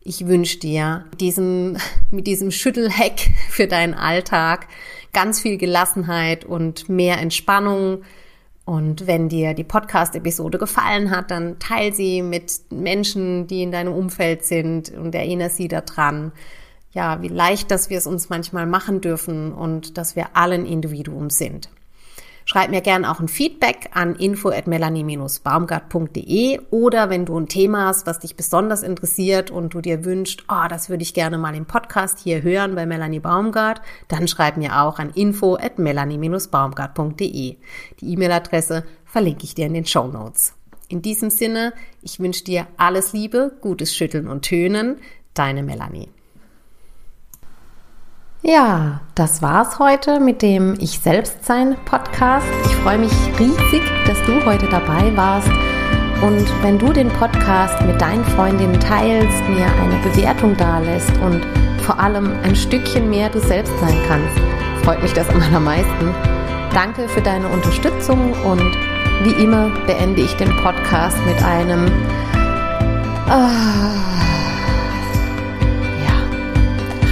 ich 0.03 0.29
wünsche 0.29 0.61
dir 0.61 1.07
diesem, 1.19 1.79
mit 2.13 2.29
diesem 2.29 2.53
Schüttelheck 2.53 3.29
für 3.49 3.67
deinen 3.67 3.95
Alltag 3.95 4.69
ganz 5.13 5.41
viel 5.41 5.57
Gelassenheit 5.59 6.45
und 6.45 6.89
mehr 6.89 7.19
Entspannung. 7.19 8.03
Und 8.65 9.09
wenn 9.09 9.29
dir 9.29 9.53
die 9.53 9.65
Podcast-Episode 9.65 10.59
gefallen 10.59 11.11
hat, 11.11 11.33
dann 11.33 11.59
teil 11.59 11.93
sie 11.93 12.23
mit 12.23 12.53
Menschen, 12.71 13.49
die 13.49 13.65
in 13.65 13.73
deinem 13.73 13.95
Umfeld 13.95 14.45
sind 14.45 14.91
und 14.91 15.13
erinnere 15.13 15.51
sie 15.51 15.67
daran, 15.67 16.31
ja, 16.93 17.23
wie 17.23 17.29
leicht, 17.29 17.71
dass 17.71 17.91
wir 17.91 17.99
es 17.99 18.07
uns 18.07 18.29
manchmal 18.31 18.67
machen 18.67 19.01
dürfen 19.01 19.53
und 19.53 19.97
dass 19.97 20.17
wir 20.17 20.37
allen 20.37 20.67
Individuum 20.67 21.31
sind. 21.31 21.71
Schreib 22.47 22.71
mir 22.71 22.81
gerne 22.81 23.09
auch 23.11 23.21
ein 23.21 23.29
Feedback 23.29 23.91
an 23.93 24.17
info 24.17 24.49
at 24.49 24.67
melanie-baumgart.de 24.67 26.61
oder 26.71 27.09
wenn 27.09 27.25
du 27.25 27.39
ein 27.39 27.47
Thema 27.47 27.87
hast, 27.87 28.09
was 28.09 28.19
dich 28.19 28.35
besonders 28.35 28.83
interessiert 28.83 29.53
und 29.53 29.73
du 29.73 29.81
dir 29.81 30.05
wünschst, 30.05 30.47
oh, 30.49 30.67
das 30.69 30.89
würde 30.89 31.05
ich 31.05 31.15
gerne 31.15 31.39
mal 31.39 31.55
im 31.55 31.67
Podcast 31.67 32.19
hier 32.19 32.43
hören 32.43 32.75
bei 32.75 32.87
Melanie 32.87 33.21
Baumgart, 33.21 33.83
dann 34.09 34.27
schreib 34.27 34.57
mir 34.57 34.81
auch 34.81 34.99
an 34.99 35.11
info 35.11 35.55
at 35.55 35.79
melanie-baumgart.de. 35.79 37.57
Die 38.01 38.13
E-Mail-Adresse 38.13 38.85
verlinke 39.05 39.45
ich 39.45 39.55
dir 39.55 39.67
in 39.67 39.75
den 39.75 39.87
Show 39.87 40.09
Notes. 40.09 40.55
In 40.89 41.03
diesem 41.03 41.31
Sinne, 41.31 41.73
ich 42.03 42.19
wünsche 42.19 42.43
dir 42.43 42.67
alles 42.77 43.13
Liebe, 43.13 43.57
gutes 43.61 43.95
Schütteln 43.95 44.27
und 44.27 44.43
Tönen. 44.43 44.97
Deine 45.35 45.63
Melanie. 45.63 46.09
Ja, 48.43 49.01
das 49.15 49.43
war's 49.43 49.79
heute 49.79 50.19
mit 50.19 50.41
dem 50.41 50.75
Ich 50.81 51.01
Selbstsein 51.01 51.77
Podcast. 51.85 52.47
Ich 52.65 52.75
freue 52.77 52.97
mich 52.97 53.13
riesig, 53.39 53.83
dass 54.07 54.17
du 54.23 54.43
heute 54.47 54.67
dabei 54.67 55.15
warst. 55.15 55.51
Und 56.23 56.47
wenn 56.63 56.79
du 56.79 56.91
den 56.91 57.11
Podcast 57.11 57.83
mit 57.83 58.01
deinen 58.01 58.25
Freundinnen 58.25 58.81
teilst, 58.81 59.47
mir 59.47 59.67
eine 59.83 60.01
Bewertung 60.03 60.57
dalässt 60.57 61.13
und 61.19 61.45
vor 61.83 62.01
allem 62.01 62.33
ein 62.43 62.57
Stückchen 62.57 63.11
mehr 63.11 63.29
du 63.29 63.41
selbst 63.41 63.79
sein 63.79 63.99
kannst, 64.09 64.39
freut 64.85 65.03
mich 65.03 65.13
das 65.13 65.29
am 65.29 65.43
allermeisten. 65.43 66.15
Danke 66.73 67.11
für 67.11 67.21
deine 67.21 67.47
Unterstützung 67.47 68.33
und 68.45 68.73
wie 69.23 69.43
immer 69.43 69.71
beende 69.87 70.23
ich 70.23 70.33
den 70.37 70.57
Podcast 70.63 71.19
mit 71.27 71.43
einem 71.45 71.93
ah, 73.29 74.30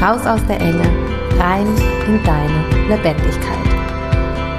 raus 0.01 0.25
aus 0.27 0.45
der 0.47 0.61
Enge 0.61 0.89
rein 1.39 1.67
in 2.07 2.23
deine 2.25 2.89
Lebendigkeit. 2.89 3.68